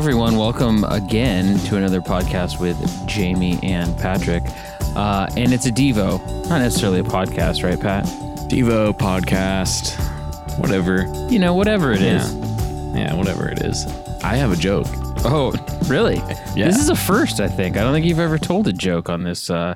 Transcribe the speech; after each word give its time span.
everyone. 0.00 0.36
Welcome 0.36 0.84
again 0.84 1.58
to 1.66 1.76
another 1.76 2.00
podcast 2.00 2.58
with 2.58 2.78
Jamie 3.06 3.58
and 3.62 3.94
Patrick. 3.98 4.42
Uh, 4.96 5.28
and 5.36 5.52
it's 5.52 5.66
a 5.66 5.70
Devo, 5.70 6.18
not 6.48 6.60
necessarily 6.60 7.00
a 7.00 7.02
podcast, 7.02 7.62
right, 7.62 7.78
Pat? 7.78 8.06
Devo 8.48 8.96
podcast, 8.96 9.92
whatever. 10.58 11.02
You 11.30 11.38
know, 11.38 11.52
whatever 11.52 11.92
it 11.92 12.00
is. 12.00 12.32
Yeah. 12.34 12.94
Yeah, 12.96 13.14
whatever 13.14 13.46
it 13.50 13.60
is. 13.60 13.84
I 14.24 14.36
have 14.36 14.52
a 14.52 14.56
joke. 14.56 14.86
Oh, 15.22 15.52
really? 15.86 16.16
Yeah. 16.56 16.64
This 16.68 16.78
is 16.78 16.88
a 16.88 16.96
first, 16.96 17.38
I 17.38 17.48
think. 17.48 17.76
I 17.76 17.82
don't 17.82 17.92
think 17.92 18.06
you've 18.06 18.18
ever 18.20 18.38
told 18.38 18.68
a 18.68 18.72
joke 18.72 19.10
on 19.10 19.22
this 19.22 19.50
uh, 19.50 19.74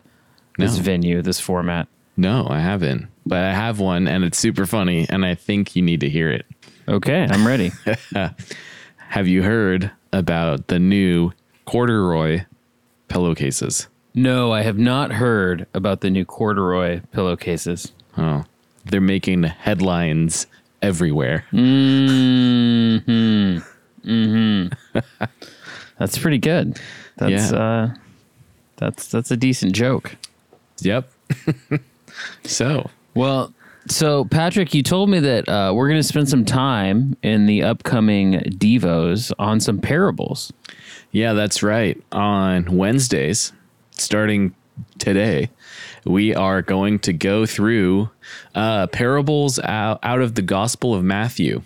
this 0.57 0.79
No. 0.79 0.83
venue, 0.83 1.21
this 1.21 1.39
format. 1.39 1.87
No, 2.17 2.47
I 2.49 2.61
haven't. 2.61 3.09
But 3.27 3.45
I 3.45 3.53
have 3.53 3.79
one 3.79 4.09
and 4.09 4.25
it's 4.25 4.39
super 4.39 4.65
funny 4.65 5.07
and 5.11 5.23
I 5.27 5.35
think 5.35 5.77
you 5.77 5.83
need 5.83 6.01
to 6.01 6.09
hear 6.09 6.31
it. 6.31 6.47
Okay, 6.89 7.27
I'm 7.31 7.47
ready. 7.47 7.73
Have 9.15 9.29
you 9.29 9.45
heard 9.45 9.93
about 10.13 10.67
the 10.67 10.81
new 10.81 11.31
corduroy 11.67 12.47
pillowcases? 13.07 13.87
no, 14.13 14.51
I 14.53 14.63
have 14.63 14.77
not 14.77 15.13
heard 15.13 15.69
about 15.73 16.01
the 16.01 16.11
new 16.11 16.25
corduroy 16.25 17.01
pillowcases. 17.13 17.93
Oh, 18.19 18.45
they're 18.85 19.01
making 19.01 19.45
headlines 19.45 20.49
everywhere. 20.83 21.45
Hmm. 21.51 22.97
Hmm. 24.03 24.67
That's 26.01 26.19
pretty 26.19 26.39
good. 26.39 26.81
That's 27.17 27.53
Yeah. 27.53 27.59
uh, 27.59 27.95
that's 28.75 29.07
that's 29.07 29.31
a 29.31 29.37
decent 29.37 29.75
joke. 29.77 30.17
Yep. 30.81 31.09
so, 32.45 32.91
Well, 33.15 33.55
so 33.89 34.25
Patrick, 34.25 34.75
you 34.75 34.83
told 34.83 35.11
me 35.11 35.21
that 35.21 35.49
uh, 35.49 35.73
we're 35.75 35.89
going 35.89 36.01
to 36.01 36.07
spend 36.07 36.29
some 36.29 36.45
time 36.45 37.17
in 37.23 37.47
the 37.47 37.63
upcoming 37.63 38.35
Devos 38.35 39.33
on 39.39 39.61
some 39.61 39.79
parables. 39.79 40.53
yeah, 41.11 41.33
that's 41.33 41.63
right. 41.63 42.03
On 42.13 42.77
Wednesdays, 42.77 43.53
starting 43.93 44.55
today, 44.99 45.51
we 46.05 46.35
are 46.35 46.63
going 46.63 46.99
to 47.01 47.13
go 47.13 47.47
through 47.47 48.11
uh, 48.55 48.87
parables 48.89 49.59
out, 49.61 50.01
out 50.03 50.21
of 50.21 50.35
the 50.35 50.43
Gospel 50.43 50.95
of 50.95 51.05
Matthew 51.05 51.63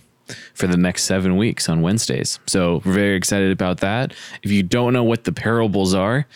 for 0.55 0.67
the 0.67 0.77
next 0.77 1.05
seven 1.05 1.37
weeks 1.37 1.69
on 1.69 1.81
Wednesdays. 1.83 2.39
So 2.47 2.83
we're 2.85 2.93
very 2.93 3.17
excited 3.17 3.51
about 3.51 3.79
that. 3.79 4.13
If 4.43 4.51
you 4.51 4.63
don't 4.63 4.93
know 4.93 5.05
what 5.05 5.25
the 5.25 5.33
parables 5.33 5.95
are, 5.95 6.27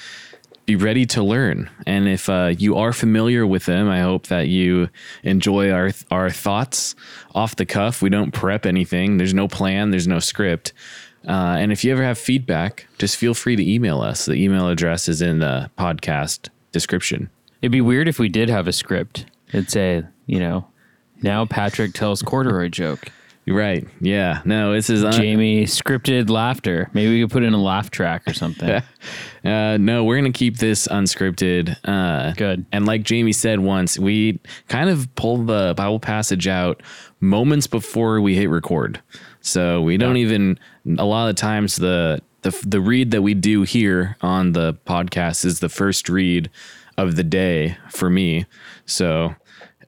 be 0.64 0.77
ready 0.77 1.05
to 1.06 1.22
learn. 1.22 1.70
And 1.86 2.08
if 2.08 2.28
uh, 2.28 2.52
you 2.56 2.77
are 2.77 2.92
familiar 2.92 3.46
with 3.46 3.66
them, 3.66 3.88
I 3.88 4.00
hope 4.00 4.28
that 4.28 4.48
you 4.48 4.88
enjoy 5.22 5.70
our 5.70 5.91
our 6.10 6.30
thoughts 6.30 6.94
off 7.34 7.56
the 7.56 7.66
cuff. 7.66 8.02
We 8.02 8.10
don't 8.10 8.32
prep 8.32 8.66
anything. 8.66 9.16
There's 9.16 9.34
no 9.34 9.48
plan. 9.48 9.90
There's 9.90 10.08
no 10.08 10.18
script. 10.18 10.72
Uh, 11.27 11.56
and 11.58 11.70
if 11.70 11.84
you 11.84 11.92
ever 11.92 12.02
have 12.02 12.18
feedback, 12.18 12.86
just 12.98 13.16
feel 13.16 13.34
free 13.34 13.55
to 13.56 13.72
email 13.72 14.00
us. 14.00 14.27
The 14.27 14.34
email 14.34 14.68
address 14.68 15.08
is 15.08 15.22
in 15.22 15.38
the 15.38 15.70
podcast 15.78 16.48
description. 16.72 17.30
It'd 17.60 17.70
be 17.70 17.80
weird 17.80 18.08
if 18.08 18.18
we 18.18 18.28
did 18.28 18.48
have 18.48 18.66
a 18.66 18.72
script. 18.72 19.27
It'd 19.48 19.70
say, 19.70 20.02
you 20.27 20.40
know, 20.40 20.66
now 21.22 21.44
Patrick 21.46 21.92
tells 21.92 22.22
corduroy 22.22 22.68
joke. 22.68 23.08
Right. 23.47 23.87
Yeah. 24.01 24.41
No, 24.45 24.73
this 24.73 24.89
is 24.89 25.03
un- 25.03 25.12
Jamie 25.12 25.65
scripted 25.65 26.31
laughter. 26.31 26.89
Maybe 26.93 27.12
we 27.15 27.21
could 27.23 27.33
put 27.33 27.43
in 27.43 27.53
a 27.55 27.61
laugh 27.62 27.91
track 27.91 28.23
or 28.27 28.35
something. 28.35 28.83
Uh, 29.45 29.77
no, 29.77 30.05
we're 30.05 30.15
gonna 30.17 30.31
keep 30.31 30.59
this 30.59 30.87
unscripted. 30.87 31.77
Uh, 31.85 32.33
Good. 32.35 32.65
And 32.70 32.87
like 32.87 33.03
Jamie 33.03 33.33
said 33.33 33.59
once, 33.59 33.98
we 33.98 34.39
kind 34.69 34.89
of 34.89 35.13
pull 35.17 35.39
the 35.39 35.75
Bible 35.77 35.98
passage 35.98 36.47
out 36.47 36.81
moments 37.19 37.67
before 37.67 38.20
we 38.20 38.37
hit 38.37 38.48
record. 38.48 39.03
So 39.41 39.83
we 39.83 39.97
don't 39.97 40.17
even. 40.19 40.61
A 40.97 41.05
lot 41.05 41.29
of 41.29 41.35
times 41.35 41.75
the 41.75 42.20
the 42.43 42.57
the 42.65 42.81
read 42.81 43.11
that 43.11 43.23
we 43.23 43.35
do 43.35 43.63
here 43.63 44.17
on 44.20 44.53
the 44.53 44.75
podcast 44.87 45.45
is 45.45 45.59
the 45.59 45.69
first 45.69 46.09
read 46.09 46.48
of 46.97 47.17
the 47.17 47.25
day 47.25 47.77
for 47.91 48.08
me. 48.08 48.47
So 48.86 49.35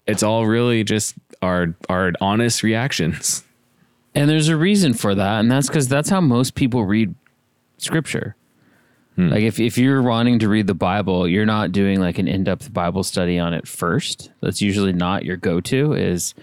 it's 0.09 0.25
all 0.25 0.47
really 0.47 0.83
just 0.83 1.15
our 1.45 1.75
our 1.89 2.13
honest 2.21 2.63
reactions. 2.63 3.45
And 4.15 4.31
there's 4.31 4.49
a 4.49 4.57
reason 4.57 4.95
for 4.95 5.15
that, 5.15 5.41
and 5.41 5.51
that's 5.51 5.69
because 5.69 5.89
that's 5.89 6.09
how 6.09 6.21
most 6.21 6.55
people 6.55 6.85
read 6.85 7.15
scripture. 7.79 8.37
Like 9.31 9.43
if, 9.43 9.61
if 9.61 9.79
you're 9.79 10.03
wanting 10.03 10.41
to 10.41 10.49
read 10.49 10.67
the 10.67 10.75
Bible, 10.75 11.29
you're 11.29 11.47
not 11.47 11.71
doing 11.71 12.01
like 12.01 12.19
an 12.19 12.27
in-depth 12.27 12.73
Bible 12.73 13.05
study 13.05 13.39
on 13.39 13.55
it 13.55 13.69
first. 13.69 14.33
That's 14.41 14.61
usually 14.61 14.93
not 14.93 15.25
your 15.25 15.37
go-to 15.37 15.93
is, 15.93 16.35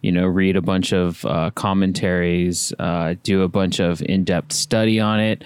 you 0.00 0.10
know, 0.10 0.26
read 0.26 0.56
a 0.56 0.60
bunch 0.60 0.92
of 0.92 1.24
uh, 1.24 1.50
commentaries, 1.54 2.72
uh, 2.80 3.14
do 3.22 3.42
a 3.42 3.48
bunch 3.48 3.78
of 3.78 4.02
in-depth 4.02 4.52
study 4.52 4.98
on 4.98 5.20
it. 5.20 5.44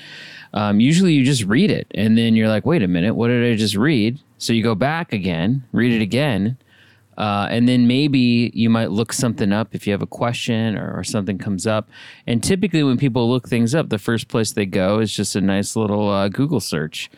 Um, 0.55 0.81
usually 0.81 1.13
you 1.13 1.23
just 1.23 1.45
read 1.45 1.71
it 1.71 1.87
and 1.95 2.17
then 2.17 2.35
you're 2.35 2.49
like, 2.49 2.65
wait 2.65 2.83
a 2.83 2.89
minute, 2.89 3.15
what 3.15 3.29
did 3.29 3.53
I 3.53 3.57
just 3.57 3.77
read? 3.77 4.19
So 4.39 4.55
you 4.55 4.63
go 4.63 4.75
back 4.75 5.13
again, 5.13 5.65
read 5.73 5.93
it 5.93 6.01
again, 6.01 6.57
uh, 7.21 7.47
and 7.51 7.69
then 7.69 7.87
maybe 7.87 8.51
you 8.55 8.71
might 8.71 8.91
look 8.91 9.13
something 9.13 9.53
up 9.53 9.75
if 9.75 9.87
you 9.87 9.93
have 9.93 10.01
a 10.01 10.07
question 10.07 10.75
or, 10.75 10.99
or 10.99 11.05
something 11.05 11.37
comes 11.37 11.67
up. 11.67 11.91
And 12.27 12.43
typically, 12.43 12.83
when 12.83 12.97
people 12.97 13.29
look 13.29 13.47
things 13.47 13.75
up, 13.75 13.91
the 13.91 13.99
first 13.99 14.29
place 14.29 14.53
they 14.53 14.65
go 14.65 15.01
is 15.01 15.15
just 15.15 15.37
a 15.37 15.43
nice 15.43 15.77
little 15.77 16.09
uh, 16.09 16.29
Google 16.29 16.61
search 16.61 17.11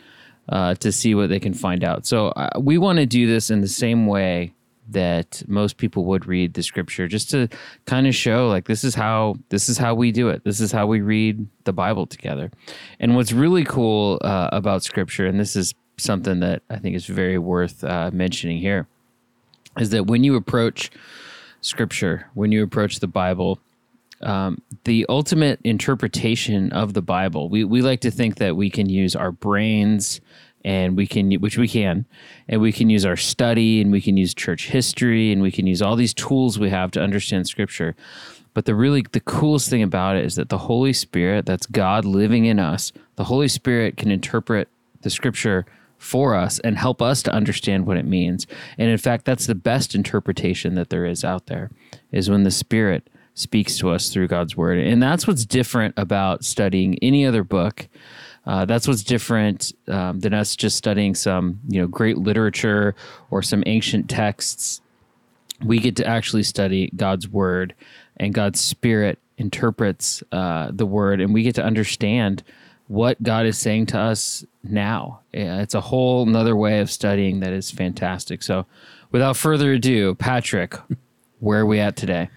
uh, 0.49 0.75
to 0.75 0.91
see 0.91 1.15
what 1.15 1.29
they 1.29 1.39
can 1.39 1.53
find 1.53 1.85
out. 1.85 2.05
So 2.05 2.27
uh, 2.27 2.49
we 2.59 2.77
want 2.77 2.99
to 2.99 3.05
do 3.05 3.27
this 3.27 3.49
in 3.49 3.61
the 3.61 3.67
same 3.69 4.05
way 4.05 4.53
that 4.89 5.41
most 5.47 5.77
people 5.77 6.03
would 6.03 6.25
read 6.25 6.53
the 6.53 6.63
scripture 6.63 7.07
just 7.07 7.29
to 7.29 7.47
kind 7.85 8.05
of 8.05 8.13
show 8.13 8.49
like 8.49 8.67
this 8.67 8.83
is 8.83 8.93
how 8.93 9.35
this 9.47 9.69
is 9.69 9.77
how 9.77 9.95
we 9.95 10.11
do 10.11 10.27
it 10.27 10.43
this 10.43 10.59
is 10.59 10.73
how 10.73 10.85
we 10.85 10.99
read 10.99 11.47
the 11.63 11.71
bible 11.71 12.05
together 12.05 12.51
and 12.99 13.15
what's 13.15 13.31
really 13.31 13.63
cool 13.63 14.19
uh, 14.25 14.49
about 14.51 14.83
scripture 14.83 15.25
and 15.25 15.39
this 15.39 15.55
is 15.55 15.73
something 15.97 16.41
that 16.41 16.61
i 16.69 16.75
think 16.75 16.97
is 16.97 17.05
very 17.05 17.37
worth 17.37 17.81
mentioning 18.11 18.57
here 18.57 18.85
is 19.77 19.89
that 19.89 20.07
when 20.07 20.23
you 20.23 20.35
approach 20.35 20.91
scripture, 21.61 22.27
when 22.33 22.51
you 22.51 22.63
approach 22.63 22.99
the 22.99 23.07
Bible, 23.07 23.59
um, 24.21 24.61
the 24.83 25.05
ultimate 25.09 25.59
interpretation 25.63 26.71
of 26.71 26.93
the 26.93 27.01
Bible, 27.01 27.49
we, 27.49 27.63
we 27.63 27.81
like 27.81 28.01
to 28.01 28.11
think 28.11 28.35
that 28.35 28.55
we 28.55 28.69
can 28.69 28.89
use 28.89 29.15
our 29.15 29.31
brains 29.31 30.21
and 30.65 30.95
we 30.95 31.05
can, 31.05 31.31
which 31.33 31.57
we 31.57 31.67
can, 31.67 32.05
and 32.47 32.61
we 32.61 32.71
can 32.71 32.89
use 32.89 33.05
our 33.05 33.17
study 33.17 33.81
and 33.81 33.91
we 33.91 33.99
can 33.99 34.15
use 34.15 34.33
church 34.33 34.67
history 34.67 35.31
and 35.31 35.41
we 35.41 35.51
can 35.51 35.67
use 35.67 35.81
all 35.81 35.95
these 35.95 36.13
tools 36.13 36.57
we 36.57 36.69
have 36.69 36.91
to 36.91 37.01
understand 37.01 37.47
scripture. 37.47 37.95
But 38.53 38.65
the 38.65 38.75
really, 38.75 39.03
the 39.11 39.19
coolest 39.19 39.69
thing 39.69 39.83
about 39.83 40.15
it 40.15 40.25
is 40.25 40.35
that 40.35 40.49
the 40.49 40.59
Holy 40.59 40.93
Spirit, 40.93 41.45
that's 41.45 41.65
God 41.65 42.05
living 42.05 42.45
in 42.45 42.59
us, 42.59 42.93
the 43.15 43.25
Holy 43.25 43.47
Spirit 43.47 43.97
can 43.97 44.11
interpret 44.11 44.69
the 45.01 45.09
scripture 45.09 45.65
for 46.03 46.35
us 46.35 46.59
and 46.59 46.77
help 46.77 47.01
us 47.01 47.23
to 47.23 47.33
understand 47.33 47.85
what 47.85 47.97
it 47.97 48.05
means. 48.05 48.45
And 48.77 48.89
in 48.89 48.97
fact, 48.97 49.25
that's 49.25 49.47
the 49.47 49.55
best 49.55 49.95
interpretation 49.95 50.75
that 50.75 50.89
there 50.89 51.05
is 51.05 51.23
out 51.23 51.47
there 51.47 51.71
is 52.11 52.29
when 52.29 52.43
the 52.43 52.51
Spirit 52.51 53.09
speaks 53.35 53.77
to 53.77 53.89
us 53.89 54.09
through 54.09 54.27
God's 54.27 54.55
word. 54.55 54.77
And 54.77 55.01
that's 55.01 55.25
what's 55.25 55.45
different 55.45 55.95
about 55.97 56.43
studying 56.43 56.99
any 57.01 57.25
other 57.25 57.43
book. 57.43 57.87
Uh, 58.45 58.65
that's 58.65 58.87
what's 58.87 59.03
different 59.03 59.71
um, 59.87 60.19
than 60.19 60.33
us 60.33 60.55
just 60.55 60.75
studying 60.75 61.15
some, 61.15 61.61
you 61.69 61.79
know, 61.79 61.87
great 61.87 62.17
literature 62.17 62.93
or 63.31 63.41
some 63.41 63.63
ancient 63.65 64.09
texts. 64.09 64.81
We 65.63 65.79
get 65.79 65.95
to 65.95 66.05
actually 66.05 66.43
study 66.43 66.91
God's 66.95 67.29
word, 67.29 67.73
and 68.17 68.33
God's 68.33 68.59
Spirit 68.59 69.19
interprets 69.37 70.21
uh, 70.33 70.71
the 70.73 70.85
word, 70.85 71.21
and 71.21 71.33
we 71.33 71.43
get 71.43 71.55
to 71.55 71.63
understand 71.63 72.43
what 72.87 73.21
God 73.23 73.45
is 73.45 73.57
saying 73.57 73.87
to 73.87 73.99
us 73.99 74.45
now. 74.63 75.21
It's 75.31 75.75
a 75.75 75.81
whole 75.81 76.25
nother 76.25 76.55
way 76.55 76.79
of 76.79 76.91
studying 76.91 77.39
that 77.39 77.53
is 77.53 77.71
fantastic. 77.71 78.43
So, 78.43 78.65
without 79.11 79.37
further 79.37 79.73
ado, 79.73 80.15
Patrick, 80.15 80.75
where 81.39 81.61
are 81.61 81.65
we 81.65 81.79
at 81.79 81.95
today? 81.95 82.29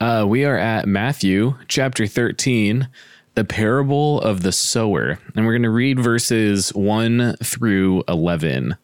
Uh, 0.00 0.24
we 0.28 0.44
are 0.44 0.56
at 0.56 0.86
Matthew 0.86 1.56
chapter 1.66 2.06
13, 2.06 2.88
the 3.34 3.44
parable 3.44 4.20
of 4.20 4.42
the 4.42 4.52
sower. 4.52 5.18
And 5.34 5.44
we're 5.44 5.52
going 5.52 5.62
to 5.62 5.70
read 5.70 5.98
verses 5.98 6.72
1 6.74 7.36
through 7.42 8.04
11. 8.06 8.76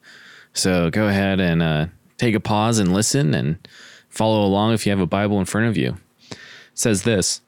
So 0.52 0.90
go 0.90 1.06
ahead 1.06 1.40
and 1.40 1.62
uh, 1.62 1.86
take 2.18 2.34
a 2.34 2.40
pause 2.40 2.78
and 2.78 2.92
listen 2.92 3.34
and 3.34 3.66
follow 4.08 4.44
along 4.44 4.72
if 4.72 4.86
you 4.86 4.90
have 4.90 5.00
a 5.00 5.06
Bible 5.06 5.38
in 5.38 5.44
front 5.44 5.68
of 5.68 5.76
you. 5.76 5.96
It 6.30 6.38
says 6.74 7.02
this 7.02 7.40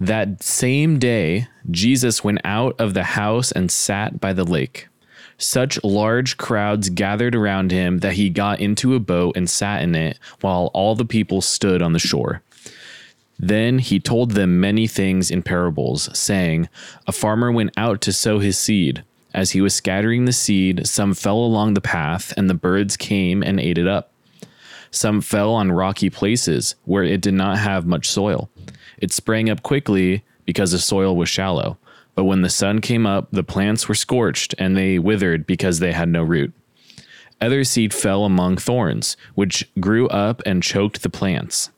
That 0.00 0.42
same 0.42 0.98
day, 0.98 1.48
Jesus 1.70 2.24
went 2.24 2.40
out 2.42 2.74
of 2.80 2.94
the 2.94 3.04
house 3.04 3.52
and 3.52 3.70
sat 3.70 4.18
by 4.18 4.32
the 4.32 4.44
lake. 4.44 4.88
Such 5.36 5.82
large 5.84 6.38
crowds 6.38 6.88
gathered 6.88 7.34
around 7.34 7.70
him 7.70 7.98
that 7.98 8.14
he 8.14 8.30
got 8.30 8.60
into 8.60 8.94
a 8.94 9.00
boat 9.00 9.36
and 9.36 9.48
sat 9.48 9.82
in 9.82 9.94
it 9.94 10.18
while 10.40 10.70
all 10.72 10.94
the 10.94 11.04
people 11.04 11.42
stood 11.42 11.82
on 11.82 11.92
the 11.92 11.98
shore. 11.98 12.42
Then 13.38 13.78
he 13.78 14.00
told 14.00 14.32
them 14.32 14.60
many 14.60 14.86
things 14.86 15.30
in 15.30 15.42
parables, 15.42 16.08
saying, 16.18 16.68
A 17.06 17.12
farmer 17.12 17.52
went 17.52 17.72
out 17.76 18.00
to 18.02 18.12
sow 18.12 18.38
his 18.38 18.58
seed. 18.58 19.02
As 19.32 19.52
he 19.52 19.60
was 19.60 19.74
scattering 19.74 20.24
the 20.24 20.32
seed, 20.32 20.86
some 20.86 21.14
fell 21.14 21.38
along 21.38 21.74
the 21.74 21.80
path, 21.80 22.34
and 22.36 22.50
the 22.50 22.54
birds 22.54 22.96
came 22.96 23.42
and 23.42 23.60
ate 23.60 23.78
it 23.78 23.86
up. 23.86 24.12
Some 24.90 25.20
fell 25.20 25.52
on 25.52 25.72
rocky 25.72 26.10
places 26.10 26.74
where 26.84 27.04
it 27.04 27.20
did 27.20 27.34
not 27.34 27.58
have 27.58 27.86
much 27.86 28.08
soil. 28.10 28.50
It 29.00 29.12
sprang 29.12 29.48
up 29.48 29.62
quickly 29.62 30.24
because 30.44 30.72
the 30.72 30.78
soil 30.78 31.16
was 31.16 31.28
shallow. 31.28 31.78
But 32.14 32.24
when 32.24 32.42
the 32.42 32.50
sun 32.50 32.80
came 32.80 33.06
up, 33.06 33.28
the 33.30 33.44
plants 33.44 33.88
were 33.88 33.94
scorched 33.94 34.54
and 34.58 34.76
they 34.76 34.98
withered 34.98 35.46
because 35.46 35.78
they 35.78 35.92
had 35.92 36.08
no 36.08 36.22
root. 36.22 36.52
Other 37.40 37.64
seed 37.64 37.94
fell 37.94 38.24
among 38.24 38.58
thorns, 38.58 39.16
which 39.34 39.68
grew 39.80 40.08
up 40.08 40.42
and 40.44 40.62
choked 40.62 41.02
the 41.02 41.08
plants. 41.08 41.70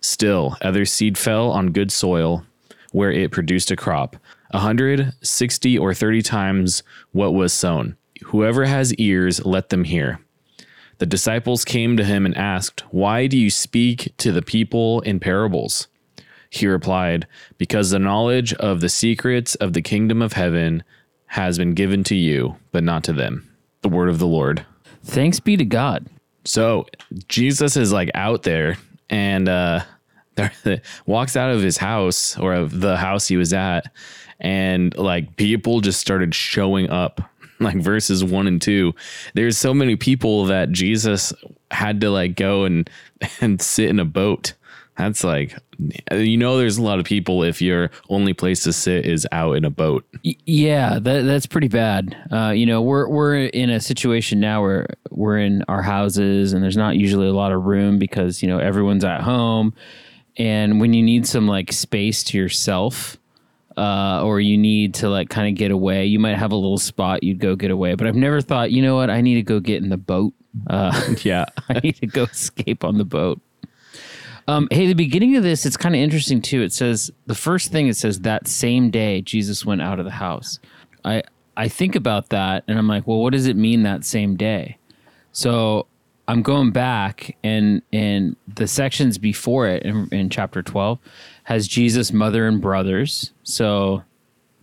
Still, 0.00 0.56
other 0.62 0.86
seed 0.86 1.18
fell 1.18 1.50
on 1.50 1.72
good 1.72 1.92
soil, 1.92 2.46
where 2.92 3.12
it 3.12 3.30
produced 3.30 3.70
a 3.70 3.76
crop, 3.76 4.16
a 4.50 4.60
hundred, 4.60 5.12
sixty, 5.20 5.76
or 5.76 5.92
thirty 5.92 6.22
times 6.22 6.82
what 7.12 7.34
was 7.34 7.52
sown. 7.52 7.96
Whoever 8.24 8.64
has 8.64 8.94
ears, 8.94 9.44
let 9.44 9.68
them 9.68 9.84
hear. 9.84 10.20
The 10.98 11.06
disciples 11.06 11.64
came 11.64 11.96
to 11.96 12.04
him 12.04 12.24
and 12.24 12.36
asked, 12.36 12.82
Why 12.90 13.26
do 13.26 13.36
you 13.36 13.50
speak 13.50 14.14
to 14.18 14.32
the 14.32 14.42
people 14.42 15.00
in 15.02 15.20
parables? 15.20 15.88
He 16.50 16.66
replied, 16.66 17.26
Because 17.58 17.90
the 17.90 17.98
knowledge 17.98 18.52
of 18.54 18.80
the 18.80 18.88
secrets 18.88 19.54
of 19.56 19.72
the 19.72 19.82
kingdom 19.82 20.20
of 20.20 20.34
heaven 20.34 20.82
has 21.26 21.56
been 21.56 21.74
given 21.74 22.02
to 22.04 22.16
you, 22.16 22.56
but 22.72 22.84
not 22.84 23.04
to 23.04 23.12
them. 23.12 23.48
The 23.82 23.88
word 23.88 24.08
of 24.08 24.18
the 24.18 24.26
Lord. 24.26 24.66
Thanks 25.04 25.40
be 25.40 25.56
to 25.56 25.64
God. 25.64 26.06
So 26.44 26.86
Jesus 27.28 27.76
is 27.76 27.92
like 27.92 28.10
out 28.14 28.42
there 28.42 28.76
and 29.08 29.48
uh 29.48 29.80
walks 31.06 31.36
out 31.36 31.50
of 31.50 31.62
his 31.62 31.76
house 31.76 32.38
or 32.38 32.54
of 32.54 32.80
the 32.80 32.96
house 32.96 33.28
he 33.28 33.36
was 33.36 33.52
at 33.52 33.92
and 34.38 34.96
like 34.96 35.36
people 35.36 35.80
just 35.80 36.00
started 36.00 36.34
showing 36.34 36.88
up 36.88 37.20
like 37.60 37.76
verses 37.76 38.24
1 38.24 38.46
and 38.46 38.62
2 38.62 38.94
there's 39.34 39.58
so 39.58 39.74
many 39.74 39.96
people 39.96 40.46
that 40.46 40.70
Jesus 40.70 41.32
had 41.70 42.00
to 42.00 42.10
like 42.10 42.36
go 42.36 42.64
and 42.64 42.88
and 43.40 43.60
sit 43.60 43.90
in 43.90 44.00
a 44.00 44.04
boat 44.04 44.54
that's 45.00 45.24
like 45.24 45.56
you 46.12 46.36
know 46.36 46.58
there's 46.58 46.76
a 46.76 46.82
lot 46.82 46.98
of 46.98 47.04
people 47.04 47.42
if 47.42 47.62
your 47.62 47.90
only 48.08 48.34
place 48.34 48.62
to 48.62 48.72
sit 48.72 49.06
is 49.06 49.26
out 49.32 49.52
in 49.52 49.64
a 49.64 49.70
boat 49.70 50.04
Yeah, 50.22 50.98
that, 51.00 51.22
that's 51.22 51.46
pretty 51.46 51.68
bad. 51.68 52.16
Uh, 52.30 52.50
you 52.50 52.66
know, 52.66 52.82
we're 52.82 53.08
we're 53.08 53.46
in 53.46 53.70
a 53.70 53.80
situation 53.80 54.38
now 54.40 54.62
where 54.62 54.86
we're 55.10 55.38
in 55.38 55.62
our 55.68 55.82
houses 55.82 56.52
and 56.52 56.62
there's 56.62 56.76
not 56.76 56.96
usually 56.96 57.26
a 57.26 57.32
lot 57.32 57.52
of 57.52 57.64
room 57.64 57.98
because 57.98 58.42
you 58.42 58.48
know 58.48 58.58
everyone's 58.58 59.04
at 59.04 59.22
home, 59.22 59.72
and 60.36 60.80
when 60.80 60.92
you 60.92 61.02
need 61.02 61.26
some 61.26 61.46
like 61.46 61.72
space 61.72 62.22
to 62.24 62.38
yourself, 62.38 63.16
uh, 63.76 64.22
or 64.22 64.40
you 64.40 64.58
need 64.58 64.94
to 64.94 65.08
like 65.08 65.30
kind 65.30 65.48
of 65.48 65.58
get 65.58 65.70
away, 65.70 66.04
you 66.04 66.18
might 66.18 66.36
have 66.36 66.52
a 66.52 66.56
little 66.56 66.78
spot 66.78 67.22
you'd 67.22 67.38
go 67.38 67.56
get 67.56 67.70
away. 67.70 67.94
But 67.94 68.06
I've 68.06 68.16
never 68.16 68.40
thought, 68.40 68.70
you 68.70 68.82
know 68.82 68.96
what, 68.96 69.08
I 69.08 69.22
need 69.22 69.36
to 69.36 69.42
go 69.42 69.60
get 69.60 69.82
in 69.82 69.88
the 69.88 69.96
boat. 69.96 70.34
Uh, 70.66 71.14
yeah 71.22 71.46
I 71.68 71.80
need 71.80 71.96
to 71.96 72.06
go 72.06 72.24
escape 72.24 72.84
on 72.84 72.98
the 72.98 73.04
boat. 73.04 73.40
Um, 74.48 74.68
hey, 74.70 74.86
the 74.86 74.94
beginning 74.94 75.36
of 75.36 75.42
this, 75.42 75.64
it's 75.66 75.76
kind 75.76 75.94
of 75.94 76.00
interesting 76.00 76.42
too. 76.42 76.62
It 76.62 76.72
says 76.72 77.10
the 77.26 77.34
first 77.34 77.70
thing 77.70 77.88
it 77.88 77.96
says 77.96 78.20
that 78.20 78.48
same 78.48 78.90
day 78.90 79.22
Jesus 79.22 79.64
went 79.64 79.82
out 79.82 79.98
of 79.98 80.04
the 80.04 80.10
house. 80.12 80.58
I 81.04 81.22
I 81.56 81.68
think 81.68 81.94
about 81.94 82.30
that 82.30 82.64
and 82.66 82.78
I'm 82.78 82.88
like, 82.88 83.06
well, 83.06 83.18
what 83.18 83.32
does 83.32 83.46
it 83.46 83.56
mean 83.56 83.82
that 83.82 84.04
same 84.04 84.36
day? 84.36 84.78
So 85.32 85.86
I'm 86.26 86.42
going 86.42 86.70
back 86.70 87.36
and 87.42 87.82
and 87.92 88.36
the 88.46 88.66
sections 88.66 89.18
before 89.18 89.66
it 89.66 89.82
in, 89.82 90.08
in 90.12 90.30
chapter 90.30 90.62
12 90.62 90.98
has 91.44 91.66
Jesus' 91.68 92.12
mother 92.12 92.46
and 92.46 92.60
brothers. 92.60 93.32
So 93.42 94.04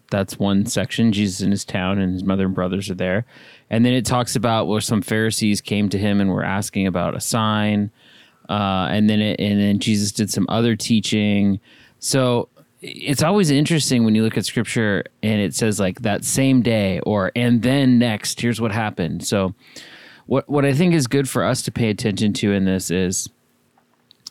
that's 0.10 0.40
one 0.40 0.66
section. 0.66 1.12
Jesus 1.12 1.42
in 1.42 1.52
his 1.52 1.66
town 1.66 2.00
and 2.00 2.14
his 2.14 2.24
mother 2.24 2.46
and 2.46 2.56
brothers 2.56 2.90
are 2.90 2.96
there. 2.96 3.26
And 3.70 3.86
then 3.86 3.94
it 3.94 4.06
talks 4.06 4.36
about 4.36 4.68
where 4.68 4.82
some 4.82 5.02
Pharisees 5.02 5.60
came 5.60 5.90
to 5.90 5.98
him 5.98 6.22
and 6.22 6.30
were 6.30 6.46
asking 6.46 6.88
about 6.88 7.16
a 7.16 7.20
sign. 7.20 7.92
Uh, 8.50 8.88
and 8.90 9.10
then 9.10 9.20
it, 9.20 9.40
and 9.40 9.60
then 9.60 9.80
Jesus 9.80 10.12
did 10.12 10.30
some 10.30 10.46
other 10.50 10.76
teaching. 10.76 11.60
So 12.00 12.50
it's 12.82 13.24
always 13.24 13.50
interesting 13.50 14.06
when 14.06 14.16
you 14.16 14.24
look 14.24 14.38
at 14.38 14.46
scripture 14.46 15.04
and 15.24 15.42
it 15.42 15.56
says 15.56 15.80
like 15.80 16.02
that 16.02 16.24
same 16.24 16.62
day 16.62 17.00
or 17.02 17.32
and 17.36 17.64
then 17.64 17.98
next 17.98 18.40
here's 18.40 18.62
what 18.62 18.72
happened. 18.72 19.26
So 19.26 19.56
what 20.28 20.48
what 20.48 20.66
I 20.66 20.74
think 20.74 20.94
is 20.94 21.08
good 21.08 21.28
for 21.28 21.44
us 21.44 21.62
to 21.64 21.72
pay 21.72 21.90
attention 21.90 22.34
to 22.34 22.54
in 22.54 22.66
this 22.66 22.92
is 22.92 23.30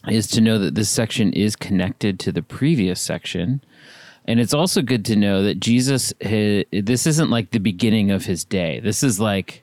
is 0.09 0.29
to 0.29 0.41
know 0.41 0.59
that 0.59 0.75
this 0.77 0.89
section 0.89 1.33
is 1.33 1.57
connected 1.57 2.21
to 2.21 2.33
the 2.33 2.43
previous 2.43 3.01
section. 3.01 3.61
And 4.25 4.41
it's 4.41 4.55
also 4.55 4.83
good 4.83 5.05
to 5.07 5.17
know 5.17 5.43
that 5.43 5.61
Jesus, 5.61 6.13
hi 6.23 6.65
this 6.73 7.07
isn't 7.07 7.31
like 7.31 7.51
the 7.51 7.59
beginning 7.59 8.11
of 8.11 8.27
his 8.27 8.45
day. 8.45 8.81
This 8.81 9.03
is 9.03 9.19
like 9.19 9.63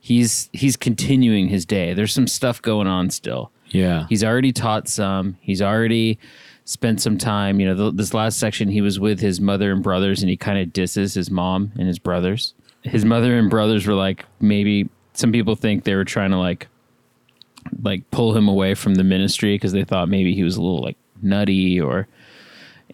he's 0.00 0.48
he's 0.52 0.76
continuing 0.76 1.48
his 1.48 1.64
day. 1.64 1.94
There's 1.94 2.12
some 2.12 2.26
stuff 2.26 2.60
going 2.60 2.86
on 2.86 3.10
still. 3.10 3.50
Yeah 3.68 4.06
He's 4.08 4.24
already 4.24 4.52
taught 4.52 4.88
some. 4.88 5.36
He's 5.40 5.62
already 5.62 6.18
spent 6.64 7.00
some 7.00 7.16
time. 7.16 7.60
You 7.60 7.74
know, 7.74 7.90
th 7.90 7.96
this 7.96 8.14
last 8.14 8.38
section, 8.38 8.68
he 8.68 8.80
was 8.80 8.98
with 9.00 9.20
his 9.20 9.40
mother 9.40 9.72
and 9.72 9.82
brothers, 9.82 10.22
and 10.22 10.28
he 10.30 10.36
kind 10.36 10.58
of 10.58 10.72
disses 10.72 11.14
his 11.14 11.30
mom 11.30 11.72
and 11.78 11.86
his 11.86 11.98
brothers. 11.98 12.54
His 12.82 13.04
mother 13.04 13.38
and 13.38 13.50
brothers 13.50 13.86
were 13.86 13.94
like 13.94 14.24
maybe 14.40 14.88
some 15.14 15.32
people 15.32 15.56
think 15.56 15.84
they 15.84 15.94
were 15.94 16.04
trying 16.04 16.30
to 16.30 16.38
like 16.38 16.68
like 17.82 18.08
pull 18.10 18.36
him 18.36 18.48
away 18.48 18.74
from 18.74 18.94
the 18.94 19.04
ministry 19.04 19.54
because 19.54 19.72
they 19.72 19.84
thought 19.84 20.08
maybe 20.08 20.34
he 20.34 20.42
was 20.42 20.56
a 20.56 20.62
little 20.62 20.82
like 20.82 20.96
nutty 21.22 21.80
or 21.80 22.06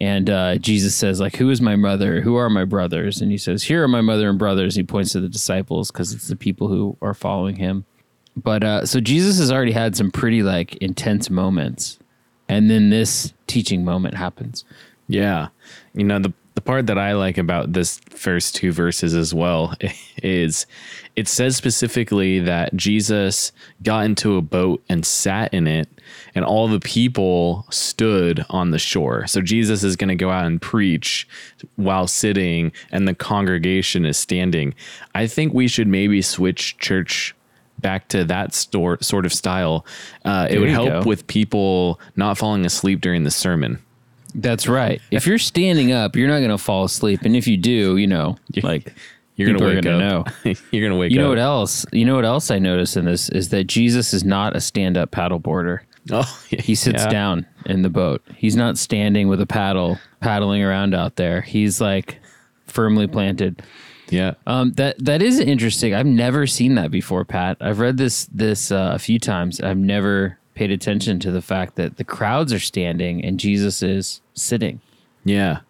and 0.01 0.29
uh, 0.29 0.57
Jesus 0.57 0.95
says 0.95 1.19
like 1.19 1.35
who 1.35 1.49
is 1.51 1.61
my 1.61 1.75
mother 1.75 2.21
who 2.21 2.35
are 2.35 2.49
my 2.49 2.65
brothers 2.65 3.21
and 3.21 3.31
he 3.31 3.37
says 3.37 3.63
here 3.63 3.83
are 3.83 3.87
my 3.87 4.01
mother 4.01 4.29
and 4.29 4.39
brothers 4.39 4.75
he 4.75 4.83
points 4.83 5.11
to 5.11 5.19
the 5.19 5.29
disciples 5.29 5.91
because 5.91 6.13
it's 6.13 6.27
the 6.27 6.35
people 6.35 6.67
who 6.69 6.97
are 7.01 7.13
following 7.13 7.57
him 7.57 7.85
but 8.35 8.63
uh, 8.63 8.85
so 8.85 8.99
Jesus 8.99 9.37
has 9.39 9.51
already 9.51 9.71
had 9.71 9.95
some 9.95 10.11
pretty 10.11 10.43
like 10.43 10.75
intense 10.77 11.29
moments 11.29 11.99
and 12.49 12.69
then 12.69 12.89
this 12.89 13.33
teaching 13.47 13.85
moment 13.85 14.15
happens 14.15 14.65
Yeah. 15.07 15.49
You 15.93 16.03
know, 16.03 16.19
the 16.19 16.33
the 16.55 16.61
part 16.61 16.85
that 16.85 16.99
I 16.99 17.13
like 17.13 17.39
about 17.39 17.73
this 17.73 17.99
first 18.11 18.55
two 18.55 18.71
verses 18.71 19.15
as 19.15 19.33
well 19.33 19.73
is 20.23 20.67
it 21.15 21.27
says 21.27 21.57
specifically 21.57 22.39
that 22.39 22.75
Jesus 22.75 23.51
got 23.81 24.05
into 24.05 24.37
a 24.37 24.41
boat 24.41 24.83
and 24.87 25.05
sat 25.05 25.53
in 25.53 25.65
it 25.67 25.89
and 26.35 26.45
all 26.45 26.67
the 26.67 26.79
people 26.79 27.65
stood 27.69 28.45
on 28.49 28.71
the 28.71 28.79
shore. 28.79 29.25
So 29.25 29.41
Jesus 29.41 29.83
is 29.83 29.95
going 29.95 30.09
to 30.09 30.15
go 30.15 30.29
out 30.29 30.45
and 30.45 30.61
preach 30.61 31.27
while 31.75 32.07
sitting 32.07 32.71
and 32.91 33.07
the 33.07 33.15
congregation 33.15 34.05
is 34.05 34.17
standing. 34.17 34.75
I 35.15 35.25
think 35.27 35.53
we 35.53 35.67
should 35.67 35.87
maybe 35.87 36.21
switch 36.21 36.77
church 36.77 37.35
back 37.83 38.07
to 38.09 38.23
that 38.25 38.55
store, 38.55 38.97
sort 39.01 39.27
of 39.27 39.31
style. 39.33 39.85
Uh, 40.25 40.47
it 40.49 40.57
would 40.57 40.69
help 40.69 40.89
go. 40.89 41.01
with 41.03 41.27
people 41.27 41.99
not 42.15 42.37
falling 42.39 42.65
asleep 42.65 43.01
during 43.01 43.23
the 43.23 43.31
sermon. 43.31 43.77
that's 44.35 44.67
right 44.67 44.99
if 45.11 45.27
you're 45.27 45.37
standing 45.37 45.91
up 45.91 46.15
you're 46.15 46.27
not 46.27 46.39
going 46.39 46.49
to 46.49 46.57
fall 46.57 46.83
asleep 46.85 47.19
and 47.21 47.35
if 47.35 47.45
you 47.47 47.55
do 47.55 47.97
you 47.97 48.07
know 48.07 48.35
like 48.63 48.91
You're 49.35 49.53
gonna 49.53 49.63
wake 49.75 49.83
gonna 49.83 50.03
up. 50.21 50.25
know 50.45 50.53
You're 50.71 50.89
gonna 50.89 50.99
wake 50.99 51.11
You 51.11 51.19
know 51.19 51.25
up. 51.25 51.29
what 51.37 51.39
else? 51.39 51.85
You 51.91 52.03
know 52.05 52.15
what 52.15 52.25
else 52.25 52.49
I 52.49 52.57
noticed 52.57 52.97
in 52.97 53.05
this 53.05 53.29
is 53.29 53.49
that 53.49 53.65
Jesus 53.65 54.11
is 54.13 54.23
not 54.23 54.55
a 54.55 54.61
stand-up 54.61 55.11
paddleboarder. 55.11 55.79
Oh, 56.11 56.39
He 56.49 56.73
sits 56.75 57.03
yeah. 57.03 57.09
down 57.09 57.45
in 57.67 57.81
the 57.83 57.89
boat. 57.89 58.21
He's 58.35 58.55
not 58.55 58.77
standing 58.79 59.27
with 59.27 59.39
a 59.41 59.45
paddle 59.45 59.99
paddling 60.19 60.63
around 60.63 60.93
out 60.95 61.15
there. 61.15 61.41
He's 61.41 61.79
like 61.79 62.19
firmly 62.67 63.07
planted. 63.07 63.61
Yeah. 64.09 64.33
Um, 64.45 64.73
that 64.73 65.03
that 65.03 65.21
is 65.21 65.39
interesting. 65.39 65.93
I've 65.93 66.05
never 66.05 66.45
seen 66.45 66.75
that 66.75 66.91
before, 66.91 67.25
Pat. 67.25 67.57
I've 67.61 67.79
read 67.79 67.97
this 67.97 68.25
this 68.25 68.71
uh, 68.71 68.91
a 68.93 68.99
few 68.99 69.19
times. 69.19 69.61
I've 69.61 69.77
never 69.77 70.37
paid 70.55 70.71
attention 70.71 71.19
to 71.19 71.31
the 71.31 71.41
fact 71.41 71.75
that 71.75 71.97
the 71.97 72.03
crowds 72.03 72.53
are 72.53 72.59
standing 72.59 73.23
and 73.23 73.39
Jesus 73.39 73.81
is 73.81 74.21
sitting. 74.33 74.81
Yeah. 75.25 75.61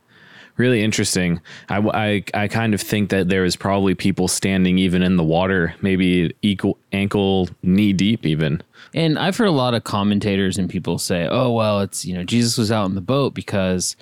Really 0.55 0.83
interesting. 0.83 1.41
I, 1.69 1.77
I, 1.79 2.23
I 2.43 2.47
kind 2.47 2.75
of 2.75 2.81
think 2.81 3.09
that 3.09 3.27
there 3.27 3.43
is 3.43 3.55
probably 3.55 3.95
people 3.95 4.27
standing 4.27 4.77
even 4.77 5.01
in 5.01 5.17
the 5.17 5.23
water, 5.23 5.73
maybe 5.81 6.35
equal 6.43 6.77
ankle, 6.91 7.49
knee 7.63 7.91
deep, 7.91 8.23
even. 8.23 8.61
And 8.93 9.17
I've 9.17 9.35
heard 9.35 9.47
a 9.47 9.51
lot 9.51 9.73
of 9.73 9.83
commentators 9.83 10.59
and 10.59 10.69
people 10.69 10.99
say, 10.99 11.27
"Oh, 11.27 11.51
well, 11.51 11.79
it's 11.79 12.05
you 12.05 12.13
know 12.13 12.23
Jesus 12.23 12.55
was 12.55 12.71
out 12.71 12.87
in 12.87 12.93
the 12.93 13.01
boat 13.01 13.33
because 13.33 13.95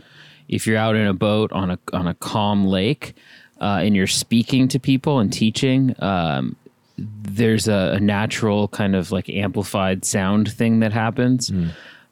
if 0.50 0.68
you're 0.68 0.78
out 0.78 0.98
in 0.98 1.08
a 1.08 1.14
boat 1.14 1.54
on 1.54 1.72
a 1.72 1.80
on 1.94 2.08
a 2.08 2.16
calm 2.16 2.66
lake 2.66 3.16
uh, 3.62 3.80
and 3.82 3.96
you're 3.96 4.08
speaking 4.08 4.68
to 4.68 4.80
people 4.80 5.20
and 5.20 5.32
teaching, 5.32 5.96
um, 6.00 6.56
there's 6.98 7.68
a, 7.68 7.94
a 7.96 8.00
natural 8.00 8.68
kind 8.68 8.96
of 8.96 9.12
like 9.12 9.30
amplified 9.30 10.04
sound 10.04 10.52
thing 10.52 10.80
that 10.82 10.92
happens 10.92 11.52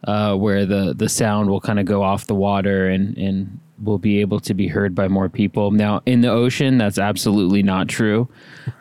uh, 0.05 0.35
where 0.35 0.65
the 0.65 0.93
the 0.95 1.09
sound 1.09 1.49
will 1.49 1.59
kind 1.61 1.79
of 1.79 1.85
go 1.85 2.01
off 2.03 2.27
the 2.27 2.35
water 2.35 2.87
and 2.87 3.17
and 3.17 3.59
will 3.83 3.97
be 3.97 4.19
able 4.19 4.39
to 4.41 4.53
be 4.53 4.67
heard 4.67 4.93
by 4.95 5.07
more 5.07 5.29
people. 5.29 5.71
Now 5.71 6.01
in 6.05 6.21
the 6.21 6.29
ocean, 6.29 6.77
that's 6.77 6.97
absolutely 6.99 7.63
not 7.63 7.87
true. 7.87 8.27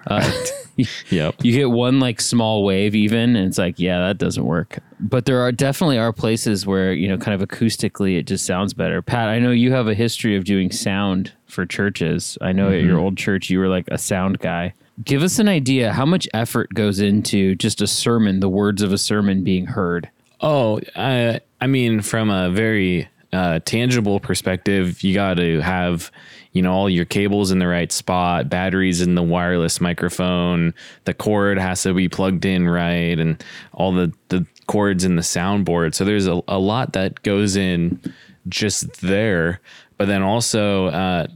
Uh, 0.07 0.31
Yep. 1.11 1.45
you 1.45 1.51
get 1.53 1.71
one 1.73 1.99
like 1.99 2.21
small 2.21 2.65
wave 2.65 2.95
even 2.95 3.35
and 3.35 3.49
it's 3.49 3.59
like 3.59 3.81
yeah 3.81 3.99
that 3.99 4.17
doesn't 4.17 4.45
work 4.45 4.79
but 5.01 5.25
there 5.25 5.41
are 5.41 5.51
definitely 5.51 5.99
are 5.99 6.13
places 6.13 6.67
where 6.69 6.93
you 6.93 7.09
know 7.09 7.19
kind 7.19 7.35
of 7.43 7.49
acoustically 7.49 8.17
it 8.17 8.29
just 8.29 8.47
sounds 8.47 8.75
better 8.75 9.03
pat 9.03 9.29
i 9.29 9.41
know 9.41 9.51
you 9.51 9.73
have 9.73 9.89
a 9.89 9.95
history 9.95 10.37
of 10.37 10.45
doing 10.45 10.71
sound 10.71 11.33
for 11.49 11.67
churches. 11.67 12.39
I 12.41 12.53
know 12.53 12.71
at 12.71 12.83
your 12.83 12.99
old 12.99 13.17
church 13.17 13.51
you 13.51 13.59
were 13.59 13.69
like 13.69 13.89
a 13.89 13.99
sound 13.99 14.39
guy. 14.39 14.75
Give 15.05 15.23
us 15.23 15.39
an 15.39 15.49
idea 15.49 15.93
how 15.93 16.05
much 16.05 16.29
effort 16.35 16.75
goes 16.75 16.99
into 17.01 17.55
just 17.55 17.81
a 17.81 17.87
sermon 17.87 18.41
the 18.41 18.49
words 18.49 18.83
of 18.83 18.93
a 18.93 18.99
sermon 18.99 19.45
being 19.45 19.67
heard? 19.67 20.11
Oh, 20.41 20.81
I, 20.97 21.41
I 21.61 21.67
mean, 21.67 22.01
from 22.01 22.31
a 22.31 22.51
very 22.51 23.09
uh, 23.33 23.61
tangible 23.65 24.21
perspective, 24.21 25.03
you 25.03 25.15
got 25.15 25.35
to 25.35 25.61
have 25.61 26.11
you 26.53 26.63
know 26.63 26.73
all 26.73 26.91
your 26.91 27.05
cables 27.05 27.51
in 27.51 27.59
the 27.59 27.67
right 27.67 27.93
spot, 27.93 28.49
batteries 28.49 29.01
in 29.01 29.15
the 29.15 29.23
wireless 29.23 29.81
microphone, 29.81 30.75
the 31.05 31.15
cord 31.15 31.59
has 31.59 31.83
to 31.83 31.95
be 31.95 32.09
plugged 32.09 32.45
in 32.45 32.69
right, 32.69 33.19
and 33.19 33.43
all 33.73 33.93
the 33.93 34.13
the 34.29 34.47
cords 34.67 35.05
in 35.05 35.17
the 35.17 35.23
soundboard. 35.23 35.95
So 35.95 36.05
there's 36.05 36.27
a, 36.27 36.41
a 36.49 36.59
lot 36.59 36.95
that 36.95 37.23
goes 37.23 37.57
in 37.57 38.01
just 38.49 39.01
there, 39.01 39.61
but 39.99 40.07
then 40.07 40.23
also. 40.23 40.87
Uh, 40.87 41.27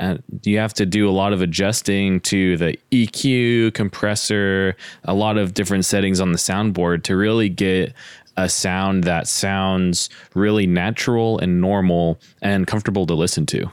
uh, 0.00 0.16
you 0.44 0.56
have 0.56 0.72
to 0.72 0.86
do 0.86 1.06
a 1.06 1.12
lot 1.12 1.34
of 1.34 1.42
adjusting 1.42 2.20
to 2.20 2.56
the 2.56 2.74
EQ, 2.90 3.74
compressor, 3.74 4.74
a 5.04 5.12
lot 5.12 5.36
of 5.36 5.52
different 5.52 5.84
settings 5.84 6.20
on 6.20 6.32
the 6.32 6.38
soundboard 6.38 7.02
to 7.02 7.14
really 7.14 7.50
get 7.50 7.92
a 8.38 8.48
sound 8.48 9.04
that 9.04 9.28
sounds 9.28 10.08
really 10.34 10.66
natural 10.66 11.38
and 11.38 11.60
normal 11.60 12.18
and 12.40 12.66
comfortable 12.66 13.06
to 13.06 13.14
listen 13.14 13.44
to. 13.44 13.70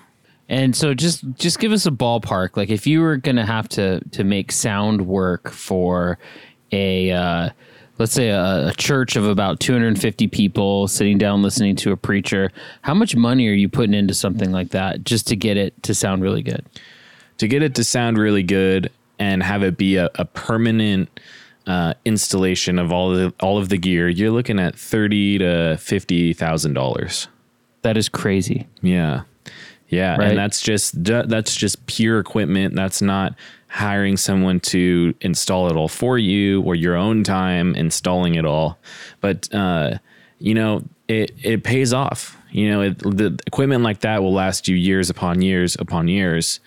And 0.49 0.75
so 0.75 0.93
just 0.93 1.23
just 1.35 1.59
give 1.59 1.71
us 1.71 1.85
a 1.85 1.91
ballpark. 1.91 2.55
Like 2.55 2.69
if 2.69 2.87
you 2.87 3.01
were 3.01 3.17
gonna 3.17 3.45
have 3.45 3.67
to 3.69 4.01
to 4.11 4.23
make 4.23 4.51
sound 4.51 5.07
work 5.07 5.49
for 5.49 6.17
a 6.71 7.11
uh, 7.11 7.49
let's 7.97 8.13
say 8.13 8.29
a, 8.29 8.67
a, 8.67 8.73
church 8.77 9.15
of 9.15 9.25
about 9.25 9.59
250 9.59 10.27
people 10.27 10.87
sitting 10.87 11.17
down 11.17 11.41
listening 11.41 11.75
to 11.77 11.91
a 11.91 11.97
preacher, 11.97 12.51
how 12.81 12.93
much 12.93 13.15
money 13.15 13.47
are 13.47 13.53
you 13.53 13.69
putting 13.69 13.93
into 13.93 14.13
something 14.13 14.51
like 14.51 14.69
that 14.69 15.03
just 15.03 15.27
to 15.27 15.35
get 15.35 15.57
it 15.57 15.81
to 15.83 15.93
sound 15.93 16.21
really 16.21 16.43
good? 16.43 16.65
To 17.39 17.47
get 17.47 17.63
it 17.63 17.75
to 17.75 17.83
sound 17.83 18.17
really 18.17 18.43
good 18.43 18.91
and 19.19 19.43
have 19.43 19.63
it 19.63 19.77
be 19.77 19.97
a, 19.97 20.09
a 20.15 20.25
permanent 20.25 21.09
uh, 21.67 21.93
installation 22.05 22.79
of 22.79 22.91
all 22.91 23.11
of 23.11 23.17
the, 23.17 23.45
all 23.45 23.57
of 23.57 23.69
the 23.69 23.77
gear, 23.77 24.07
you're 24.07 24.31
looking 24.31 24.57
at 24.57 24.75
thirty 24.77 25.37
to 25.37 25.77
fifty 25.77 26.33
thousand 26.33 26.73
dollars. 26.73 27.27
That 27.81 27.97
is 27.97 28.07
crazy. 28.09 28.67
Yeah, 28.81 29.23
yeah, 29.89 30.15
right? 30.17 30.29
and 30.29 30.37
that's 30.37 30.61
just 30.61 31.03
that's 31.03 31.55
just 31.55 31.85
pure 31.85 32.19
equipment. 32.19 32.73
That's 32.73 33.01
not 33.01 33.35
hiring 33.67 34.17
someone 34.17 34.59
to 34.59 35.13
install 35.21 35.67
it 35.67 35.75
all 35.75 35.87
for 35.87 36.17
you 36.17 36.61
or 36.61 36.75
your 36.75 36.95
own 36.95 37.23
time 37.23 37.75
installing 37.75 38.35
it 38.35 38.45
all. 38.45 38.77
But 39.21 39.53
uh, 39.53 39.97
you 40.39 40.53
know, 40.53 40.83
it 41.07 41.31
it 41.41 41.63
pays 41.63 41.93
off. 41.93 42.37
You 42.51 42.69
know, 42.69 42.81
it, 42.81 42.99
the 42.99 43.39
equipment 43.45 43.83
like 43.83 43.99
that 44.01 44.23
will 44.23 44.33
last 44.33 44.67
you 44.67 44.75
years 44.75 45.09
upon 45.09 45.41
years 45.41 45.75
upon 45.79 46.07
years. 46.07 46.59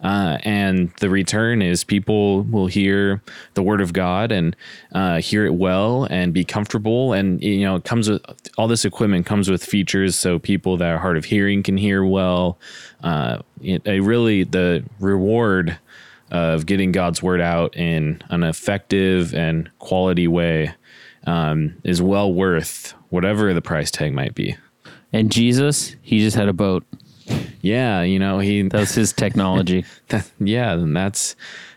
Uh, 0.00 0.38
and 0.42 0.92
the 1.00 1.10
return 1.10 1.60
is 1.60 1.82
people 1.82 2.42
will 2.42 2.68
hear 2.68 3.20
the 3.54 3.62
word 3.62 3.80
of 3.80 3.92
God 3.92 4.30
and 4.30 4.54
uh, 4.92 5.20
hear 5.20 5.44
it 5.44 5.54
well 5.54 6.04
and 6.04 6.32
be 6.32 6.44
comfortable. 6.44 7.12
And 7.12 7.42
you 7.42 7.62
know, 7.62 7.76
it 7.76 7.84
comes 7.84 8.08
with 8.08 8.22
all 8.56 8.68
this 8.68 8.84
equipment 8.84 9.26
comes 9.26 9.50
with 9.50 9.64
features 9.64 10.16
so 10.16 10.38
people 10.38 10.76
that 10.76 10.88
are 10.88 10.98
hard 10.98 11.16
of 11.16 11.24
hearing 11.24 11.62
can 11.62 11.76
hear 11.76 12.04
well. 12.04 12.58
Uh, 13.02 13.38
it, 13.60 13.84
it 13.86 14.02
really 14.02 14.44
the 14.44 14.84
reward 15.00 15.78
of 16.30 16.66
getting 16.66 16.92
God's 16.92 17.22
word 17.22 17.40
out 17.40 17.76
in 17.76 18.22
an 18.30 18.42
effective 18.42 19.34
and 19.34 19.70
quality 19.78 20.28
way 20.28 20.74
um, 21.26 21.76
is 21.84 22.00
well 22.02 22.32
worth 22.32 22.94
whatever 23.10 23.52
the 23.54 23.62
price 23.62 23.90
tag 23.90 24.12
might 24.12 24.34
be. 24.34 24.56
And 25.12 25.32
Jesus, 25.32 25.96
he 26.02 26.18
just 26.20 26.36
had 26.36 26.48
a 26.48 26.52
boat. 26.52 26.84
Yeah, 27.60 28.02
you 28.02 28.18
know, 28.18 28.38
he 28.38 28.62
that 28.62 28.78
was 28.78 28.94
his 28.94 29.12
technology. 29.12 29.84
that, 30.08 30.30
yeah, 30.38 30.72
and 30.72 30.96
that's 30.96 31.34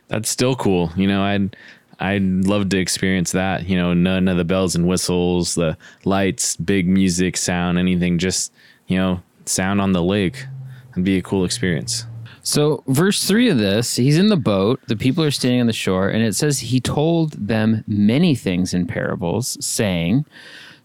that's 0.08 0.30
still 0.30 0.56
cool. 0.56 0.92
You 0.96 1.08
know, 1.08 1.24
I'd 1.24 1.56
I'd 2.00 2.24
love 2.24 2.70
to 2.70 2.78
experience 2.78 3.32
that. 3.32 3.68
You 3.68 3.78
know, 3.78 3.94
none 3.94 4.28
of 4.28 4.38
the 4.38 4.46
bells 4.46 4.76
and 4.76 4.88
whistles, 4.88 5.56
the 5.56 5.78
lights, 6.06 6.56
big 6.58 6.88
music, 6.88 7.38
sound, 7.38 7.78
anything. 7.78 8.18
Just 8.18 8.54
you 8.88 8.98
know, 8.98 9.24
sound 9.46 9.82
on 9.82 9.94
the 9.94 10.04
lake. 10.04 10.46
It'd 10.92 11.04
be 11.04 11.18
a 11.18 11.22
cool 11.22 11.46
experience. 11.46 12.06
So, 12.44 12.84
verse 12.88 13.26
three 13.26 13.50
of 13.50 13.58
this, 13.58 13.96
he's 13.96 14.18
in 14.18 14.28
the 14.28 14.38
boat. 14.38 14.80
The 14.88 14.96
people 14.96 15.24
are 15.24 15.32
standing 15.32 15.62
on 15.62 15.68
the 15.68 15.74
shore, 15.74 16.10
and 16.10 16.24
it 16.24 16.36
says 16.36 16.60
he 16.60 16.80
told 16.80 17.34
them 17.34 17.84
many 17.88 18.36
things 18.36 18.74
in 18.74 18.88
parables, 18.88 19.64
saying. 19.64 20.26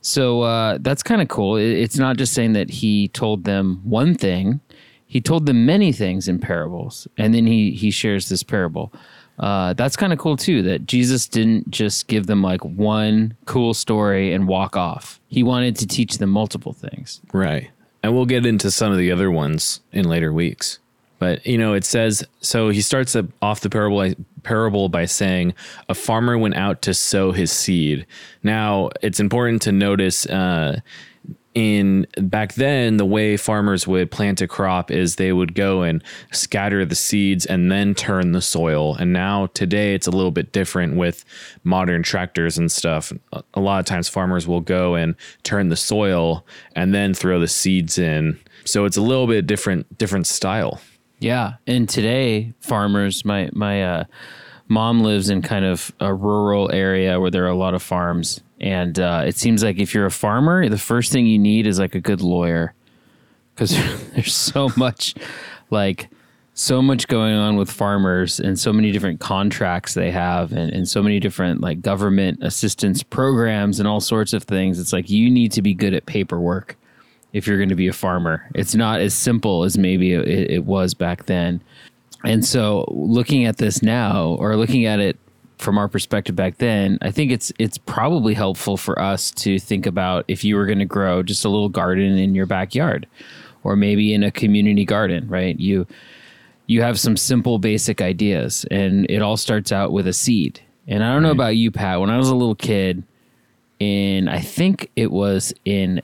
So 0.02 0.42
uh, 0.42 0.78
that's 0.80 1.02
kind 1.02 1.20
of 1.20 1.26
cool. 1.26 1.56
It's 1.56 1.98
not 1.98 2.16
just 2.16 2.32
saying 2.32 2.52
that 2.52 2.70
he 2.70 3.08
told 3.08 3.44
them 3.44 3.80
one 3.82 4.14
thing; 4.14 4.60
he 5.06 5.20
told 5.20 5.46
them 5.46 5.66
many 5.66 5.92
things 5.92 6.28
in 6.28 6.38
parables, 6.38 7.08
and 7.16 7.34
then 7.34 7.46
he 7.46 7.72
he 7.72 7.90
shares 7.90 8.28
this 8.28 8.42
parable. 8.42 8.92
Uh, 9.38 9.72
that's 9.72 9.96
kind 9.96 10.12
of 10.12 10.18
cool 10.18 10.36
too. 10.36 10.62
That 10.62 10.86
Jesus 10.86 11.26
didn't 11.26 11.70
just 11.70 12.06
give 12.06 12.26
them 12.26 12.42
like 12.42 12.64
one 12.64 13.36
cool 13.46 13.75
story 13.75 14.32
and 14.32 14.46
walk 14.46 14.76
off. 14.76 15.18
He 15.28 15.42
wanted 15.42 15.76
to 15.76 15.86
teach 15.86 16.18
them 16.18 16.30
multiple 16.30 16.72
things. 16.72 17.20
Right, 17.32 17.70
and 18.02 18.14
we'll 18.14 18.26
get 18.26 18.46
into 18.46 18.70
some 18.70 18.92
of 18.92 18.98
the 18.98 19.10
other 19.10 19.30
ones 19.30 19.80
in 19.90 20.08
later 20.08 20.32
weeks. 20.32 20.78
But 21.18 21.46
you 21.46 21.58
know, 21.58 21.75
it 21.75 21.85
says 21.85 22.25
so. 22.40 22.68
He 22.68 22.80
starts 22.80 23.16
off 23.42 23.61
the 23.61 23.70
parable 23.70 24.14
parable 24.42 24.88
by 24.88 25.06
saying, 25.06 25.54
"A 25.88 25.94
farmer 25.94 26.37
went 26.37 26.56
out 26.56 26.82
to 26.82 26.94
sow 26.94 27.32
his 27.32 27.50
seed." 27.50 28.06
Now, 28.42 28.90
it's 29.02 29.20
important 29.20 29.62
to 29.62 29.73
notice. 29.73 30.26
Uh, 30.26 30.80
in 31.56 32.06
back 32.18 32.52
then 32.52 32.99
the 32.99 33.04
way 33.06 33.35
farmers 33.35 33.87
would 33.87 34.11
plant 34.11 34.42
a 34.42 34.46
crop 34.46 34.90
is 34.90 35.16
they 35.16 35.32
would 35.32 35.54
go 35.54 35.80
and 35.80 36.04
scatter 36.30 36.85
the 36.85 36.94
seeds 36.94 37.46
and 37.46 37.73
then 37.73 37.94
turn 37.94 38.32
the 38.32 38.42
soil 38.42 38.94
and 38.96 39.11
now 39.11 39.46
today 39.54 39.94
it's 39.94 40.06
a 40.06 40.11
little 40.11 40.30
bit 40.30 40.52
different 40.52 40.96
with 40.96 41.25
modern 41.64 42.02
tractors 42.02 42.58
and 42.58 42.70
stuff 42.70 43.11
a 43.54 43.61
lot 43.61 43.80
of 43.80 43.87
times 43.87 44.06
farmers 44.06 44.46
will 44.46 44.61
go 44.61 44.94
and 44.96 45.14
turn 45.44 45.70
the 45.70 45.76
soil 45.76 46.44
and 46.75 46.94
then 46.94 47.14
throw 47.14 47.40
the 47.40 47.49
seeds 47.49 47.96
in 47.96 48.38
so 48.66 48.85
it's 48.85 48.99
a 48.99 49.02
little 49.02 49.26
bit 49.26 49.46
different 49.46 49.96
different 49.96 50.26
style 50.26 50.78
yeah, 51.18 51.54
and 51.66 51.88
today 51.88 52.52
farmers, 52.61 53.25
my 53.25 53.49
my 53.52 53.82
uh, 53.82 54.04
mom 54.68 55.00
lives 55.00 55.30
in 55.30 55.42
kind 55.42 55.64
of 55.64 55.92
a 56.00 56.12
rural 56.12 56.70
area 56.73 57.20
where 57.20 57.30
there 57.30 57.44
are 57.44 57.49
a 57.49 57.56
lot 57.56 57.75
of 57.75 57.82
farms, 57.82 58.40
and 58.61 58.99
uh, 58.99 59.25
it 59.26 59.37
seems 59.37 59.62
like 59.62 59.78
if 59.78 59.94
you're 59.94 60.06
a 60.06 60.11
farmer, 60.11 60.68
the 60.68 60.78
first 60.78 61.12
thing 61.12 61.26
you 61.26 61.38
need 61.38 61.66
is 61.66 61.78
like 61.78 61.94
a 61.94 62.00
good 62.00 62.20
lawyer, 62.20 62.75
because 63.54 63.70
there's 64.14 64.35
so 64.35 64.70
much, 64.76 65.14
like 65.70 66.08
so 66.52 66.80
much 66.80 67.06
going 67.06 67.35
on 67.35 67.56
with 67.56 67.70
farmers 67.70 68.40
and 68.40 68.58
so 68.58 68.73
many 68.73 68.90
different 68.90 69.20
contracts 69.20 69.92
they 69.92 70.11
have 70.11 70.52
and, 70.52 70.73
and 70.73 70.88
so 70.88 71.02
many 71.02 71.20
different 71.20 71.61
like 71.61 71.82
government 71.82 72.38
assistance 72.42 73.02
programs 73.02 73.78
and 73.78 73.87
all 73.87 74.00
sorts 74.00 74.32
of 74.32 74.42
things. 74.44 74.78
It's 74.80 74.92
like 74.92 75.11
you 75.11 75.30
need 75.30 75.52
to 75.52 75.61
be 75.61 75.75
good 75.75 75.92
at 75.92 76.06
paperwork 76.06 76.78
if 77.37 77.47
you're 77.47 77.59
going 77.59 77.69
to 77.69 77.75
be 77.75 77.87
a 77.87 77.93
farmer. 77.93 78.49
It's 78.55 78.75
not 78.75 79.02
as 79.02 79.12
simple 79.12 79.64
as 79.64 79.76
maybe 79.76 80.14
it, 80.14 80.50
it 80.50 80.64
was 80.64 80.95
back 80.95 81.26
then. 81.26 81.61
And 82.25 82.43
so 82.43 82.87
looking 82.88 83.45
at 83.45 83.59
this 83.59 83.83
now 83.83 84.37
or 84.40 84.57
looking 84.57 84.87
at 84.87 85.00
it 85.00 85.19
from 85.59 85.76
our 85.76 85.87
perspective 85.87 86.35
back 86.35 86.57
then, 86.57 86.97
I 87.02 87.11
think 87.11 87.31
it's 87.31 87.52
it's 87.59 87.76
probably 87.76 88.33
helpful 88.33 88.78
for 88.78 88.99
us 88.99 89.31
to 89.33 89.59
think 89.59 89.85
about 89.85 90.25
if 90.28 90.45
you 90.45 90.57
were 90.57 90.64
going 90.64 90.78
to 90.78 90.87
grow 90.87 91.23
just 91.23 91.45
a 91.45 91.50
little 91.50 91.69
garden 91.69 92.16
in 92.16 92.35
your 92.35 92.47
backyard 92.47 93.07
or 93.64 93.76
maybe 93.76 94.14
in 94.14 94.23
a 94.23 94.31
community 94.31 94.87
garden, 94.87 95.28
right? 95.28 95.61
You 95.61 95.87
you 96.66 96.81
have 96.81 96.99
some 96.99 97.19
simple 97.19 97.59
basic 97.59 98.00
ideas 98.00 98.64
and 98.71 99.05
it 99.11 99.21
all 99.21 99.37
starts 99.37 99.73
out 99.73 99.93
with 99.93 100.07
a 100.07 100.14
seed. 100.14 100.61
And 100.88 101.05
I 101.05 101.12
don't 101.12 101.23
know 101.23 101.33
about 101.33 101.57
you 101.57 101.71
Pat, 101.71 102.00
when 102.00 102.09
I 102.09 102.16
was 102.16 102.31
a 102.31 102.35
little 102.35 102.55
kid 102.55 103.05
in 103.78 104.26
I 104.26 104.40
think 104.40 104.90
it 104.97 105.12
was 105.12 105.52
in 105.66 106.00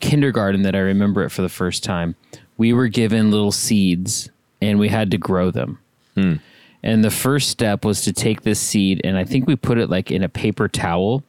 kindergarten 0.00 0.62
that 0.62 0.74
I 0.74 0.80
remember 0.80 1.22
it 1.22 1.30
for 1.30 1.42
the 1.42 1.48
first 1.48 1.84
time, 1.84 2.14
we 2.56 2.72
were 2.72 2.88
given 2.88 3.30
little 3.30 3.52
seeds 3.52 4.30
and 4.60 4.78
we 4.78 4.88
had 4.88 5.10
to 5.10 5.18
grow 5.18 5.50
them. 5.50 5.78
Hmm. 6.14 6.34
And 6.82 7.02
the 7.02 7.10
first 7.10 7.48
step 7.48 7.84
was 7.84 8.02
to 8.02 8.12
take 8.12 8.42
this 8.42 8.60
seed 8.60 9.00
and 9.04 9.16
I 9.16 9.24
think 9.24 9.46
we 9.46 9.56
put 9.56 9.78
it 9.78 9.90
like 9.90 10.10
in 10.10 10.22
a 10.22 10.28
paper 10.28 10.68
towel. 10.68 11.22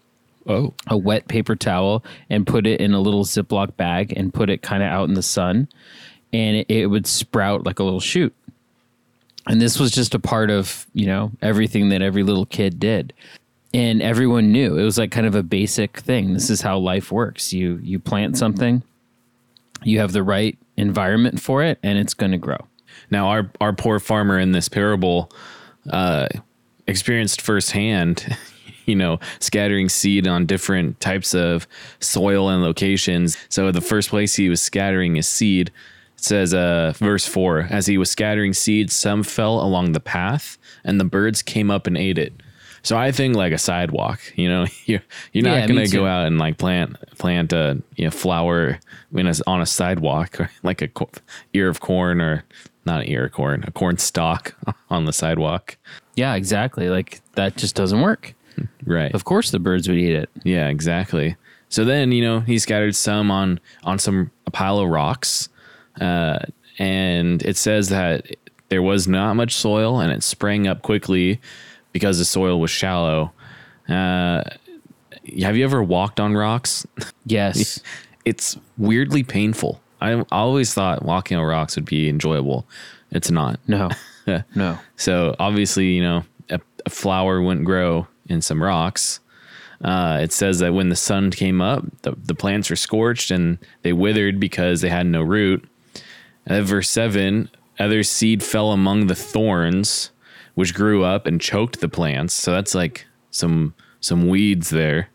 Oh. 0.48 0.74
A 0.88 0.98
wet 0.98 1.28
paper 1.28 1.56
towel 1.56 2.06
and 2.30 2.48
put 2.48 2.66
it 2.66 2.80
in 2.80 2.94
a 2.94 3.02
little 3.02 3.26
Ziploc 3.26 3.76
bag 3.76 4.14
and 4.16 4.34
put 4.34 4.50
it 4.50 4.62
kind 4.62 4.82
of 4.82 4.90
out 4.90 5.10
in 5.10 5.14
the 5.14 5.24
sun. 5.24 5.68
And 6.32 6.58
it, 6.58 6.66
it 6.70 6.86
would 6.88 7.06
sprout 7.06 7.66
like 7.66 7.80
a 7.80 7.84
little 7.84 8.00
shoot. 8.00 8.34
And 9.46 9.62
this 9.62 9.80
was 9.80 9.92
just 9.92 10.14
a 10.14 10.20
part 10.20 10.50
of, 10.50 10.88
you 10.94 11.06
know, 11.06 11.32
everything 11.42 11.90
that 11.90 12.02
every 12.02 12.24
little 12.24 12.46
kid 12.46 12.80
did 12.80 13.14
and 13.74 14.02
everyone 14.02 14.52
knew. 14.52 14.78
It 14.78 14.84
was 14.84 14.98
like 14.98 15.12
kind 15.12 15.28
of 15.28 15.36
a 15.36 15.44
basic 15.44 16.00
thing. 16.00 16.34
This 16.34 16.50
is 16.50 16.62
how 16.62 16.78
life 16.78 17.12
works. 17.12 17.54
You 17.54 17.80
you 17.84 18.00
plant 18.00 18.38
something 18.38 18.84
you 19.84 20.00
have 20.00 20.12
the 20.12 20.24
right 20.24 20.58
environment 20.76 21.42
for 21.42 21.64
it 21.64 21.80
and 21.84 21.98
it's 21.98 22.14
going 22.14 22.32
to 22.32 22.38
grow. 22.38 22.58
Now 23.10 23.28
our 23.28 23.52
our 23.62 23.74
poor 23.74 24.00
farmer 24.00 24.40
in 24.40 24.52
this 24.52 24.70
parable 24.70 25.32
uh, 25.90 26.28
experienced 26.88 27.42
firsthand 27.42 28.38
you 28.86 28.96
know 28.96 29.20
scattering 29.40 29.90
seed 29.90 30.28
on 30.28 30.46
different 30.46 31.00
types 31.00 31.34
of 31.34 31.68
soil 32.00 32.50
and 32.50 32.64
locations. 32.64 33.38
So 33.50 33.72
the 33.72 33.82
first 33.82 34.10
place 34.10 34.36
he 34.36 34.50
was 34.50 34.62
scattering 34.62 35.16
his 35.16 35.28
seed 35.28 35.72
it 36.16 36.24
says 36.24 36.54
uh, 36.54 36.94
verse 36.96 37.28
4 37.28 37.68
as 37.70 37.86
he 37.86 37.98
was 37.98 38.10
scattering 38.10 38.54
seed 38.54 38.92
some 38.92 39.22
fell 39.22 39.62
along 39.62 39.92
the 39.92 40.00
path 40.00 40.58
and 40.84 41.00
the 41.00 41.06
birds 41.06 41.44
came 41.44 41.70
up 41.70 41.86
and 41.86 41.96
ate 41.96 42.18
it 42.18 42.34
So 42.88 42.98
I 42.98 43.12
think 43.12 43.36
like 43.36 43.52
a 43.52 43.58
sidewalk. 43.58 44.22
You 44.38 44.48
know, 44.48 44.66
you're 44.86 45.02
you're 45.34 45.44
not 45.44 45.56
Yeah, 45.56 45.68
gonna 45.68 45.88
go 45.90 46.06
out 46.06 46.26
and 46.26 46.38
like 46.40 46.58
plant 46.58 46.96
plant 47.18 47.52
a 47.52 47.82
you 47.98 48.06
know 48.06 48.12
flower 48.12 48.80
in 49.14 49.28
a, 49.28 49.34
on 49.46 49.60
a 49.60 49.66
sidewalk 49.66 50.40
or 50.40 50.50
like 50.64 50.82
a 50.82 50.90
ear 51.54 51.68
of 51.68 51.82
corn 51.82 52.22
or 52.22 52.46
not 52.86 53.02
an 53.02 53.10
ear 53.10 53.26
of 53.26 53.34
corn, 53.34 53.66
a 53.68 53.72
corn 53.72 53.98
stalk 53.98 54.56
on 54.90 55.04
the 55.04 55.12
sidewalk. 55.12 55.78
Yeah, 56.16 56.36
exactly. 56.36 56.88
Like 56.90 57.20
that 57.34 57.58
just 57.58 57.76
doesn't 57.76 58.00
work. 58.00 58.34
Right. 58.86 59.14
Of 59.14 59.26
course, 59.26 59.52
the 59.52 59.60
birds 59.60 59.90
would 59.90 59.98
eat 59.98 60.16
it. 60.16 60.30
Yeah, 60.44 60.70
exactly. 60.70 61.36
So 61.68 61.84
then, 61.84 62.14
you 62.14 62.24
know, 62.24 62.40
he 62.40 62.58
scattered 62.58 62.96
some 62.96 63.30
on 63.32 63.60
on 63.84 64.00
some 64.00 64.32
a 64.46 64.52
pile 64.52 64.80
of 64.80 64.88
rocks, 64.88 65.50
uh, 66.00 66.40
and 66.80 67.44
it 67.44 67.58
says 67.58 67.90
that 67.90 68.28
there 68.70 68.82
was 68.82 69.10
not 69.10 69.36
much 69.36 69.54
soil, 69.54 70.00
and 70.00 70.10
it 70.14 70.24
sprang 70.24 70.68
up 70.68 70.84
quickly 70.84 71.42
because 71.98 72.20
the 72.20 72.26
soil 72.26 72.60
was 72.60 72.70
shallow. 72.70 73.32
Uh, 73.90 74.44
have 75.42 75.58
you 75.58 75.64
ever 75.64 75.82
walked 75.82 76.20
on 76.20 76.36
rocks? 76.36 76.86
Yes. 77.26 77.82
it's 78.24 78.56
weirdly 78.78 79.24
painful. 79.24 79.82
I 80.00 80.24
always 80.32 80.74
thought 80.76 81.04
walking 81.04 81.38
on 81.38 81.44
rocks 81.44 81.76
would 81.76 81.86
be 81.86 82.08
enjoyable. 82.08 82.68
It's 83.12 83.32
not. 83.32 83.60
no. 83.68 83.90
No. 84.56 84.78
So 84.98 85.36
obviously, 85.40 85.86
you 85.86 86.02
know, 86.04 86.24
a, 86.50 86.60
a 86.86 86.90
flower 86.90 87.42
wouldn't 87.42 87.66
grow 87.66 88.08
in 88.28 88.42
some 88.42 88.62
rocks. 88.62 89.22
Uh, 89.82 90.20
it 90.22 90.34
says 90.34 90.60
that 90.60 90.74
when 90.74 90.90
the 90.90 90.98
sun 90.98 91.32
came 91.32 91.62
up, 91.62 91.86
the, 92.02 92.14
the 92.26 92.36
plants 92.36 92.70
were 92.70 92.76
scorched 92.76 93.32
and 93.32 93.58
they 93.84 93.94
withered 93.94 94.38
because 94.38 94.82
they 94.82 94.90
had 94.90 95.06
no 95.06 95.22
root. 95.22 95.66
And 96.46 96.66
verse 96.66 96.90
7 96.90 97.50
other 97.80 98.04
seed 98.04 98.44
fell 98.44 98.72
among 98.74 99.08
the 99.08 99.16
thorns, 99.16 100.12
which 100.58 100.74
grew 100.74 101.04
up 101.04 101.28
and 101.28 101.40
choked 101.40 101.82
the 101.82 101.88
plants. 101.88 102.34
So 102.34 102.52
that's 102.52 102.74
like 102.74 103.06
some 103.30 103.76
some 104.00 104.28
weeds 104.28 104.72
there. 104.72 105.08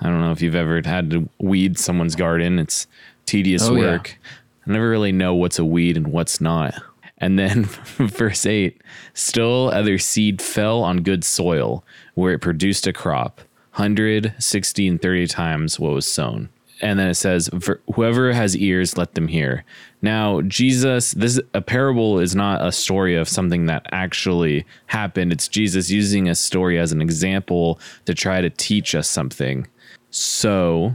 I 0.00 0.08
don't 0.08 0.20
know 0.20 0.32
if 0.32 0.42
you've 0.42 0.56
ever 0.56 0.82
had 0.84 1.10
to 1.12 1.28
weed 1.38 1.78
someone's 1.78 2.16
garden. 2.16 2.58
It's 2.58 2.88
tedious 3.24 3.62
Oh, 3.62 3.76
yeah. 3.76 3.92
work. 3.92 4.18
I 4.66 4.72
never 4.72 4.90
really 4.90 5.12
know 5.12 5.32
what's 5.32 5.60
a 5.60 5.64
weed 5.64 5.96
and 5.96 6.08
what's 6.08 6.40
not. 6.40 6.74
And 7.18 7.38
then 7.38 7.62
verse 7.64 8.44
8 8.44 8.82
still 9.14 9.70
other 9.72 9.96
seed 9.96 10.42
fell 10.42 10.82
on 10.82 11.04
good 11.04 11.22
soil 11.22 11.84
where 12.14 12.32
it 12.32 12.40
produced 12.40 12.88
a 12.88 12.92
crop 12.92 13.40
100, 13.74 14.34
60, 14.40 14.88
and 14.88 15.00
30 15.00 15.26
times 15.28 15.78
what 15.78 15.92
was 15.92 16.06
sown. 16.06 16.48
And 16.84 16.98
then 16.98 17.08
it 17.08 17.14
says, 17.14 17.48
whoever 17.94 18.30
has 18.34 18.54
ears, 18.54 18.98
let 18.98 19.14
them 19.14 19.26
hear. 19.26 19.64
Now, 20.02 20.42
Jesus, 20.42 21.12
this 21.12 21.40
a 21.54 21.62
parable 21.62 22.18
is 22.18 22.36
not 22.36 22.64
a 22.64 22.70
story 22.70 23.16
of 23.16 23.26
something 23.26 23.64
that 23.66 23.86
actually 23.90 24.66
happened. 24.84 25.32
It's 25.32 25.48
Jesus 25.48 25.88
using 25.88 26.28
a 26.28 26.34
story 26.34 26.78
as 26.78 26.92
an 26.92 27.00
example 27.00 27.80
to 28.04 28.12
try 28.12 28.42
to 28.42 28.50
teach 28.50 28.94
us 28.94 29.08
something. 29.08 29.66
So, 30.10 30.94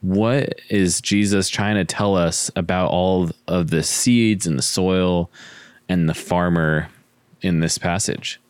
what 0.00 0.58
is 0.70 1.02
Jesus 1.02 1.50
trying 1.50 1.74
to 1.76 1.84
tell 1.84 2.16
us 2.16 2.50
about 2.56 2.90
all 2.90 3.30
of 3.46 3.68
the 3.68 3.82
seeds 3.82 4.46
and 4.46 4.58
the 4.58 4.62
soil 4.62 5.30
and 5.86 6.08
the 6.08 6.14
farmer 6.14 6.88
in 7.42 7.60
this 7.60 7.76
passage? 7.76 8.40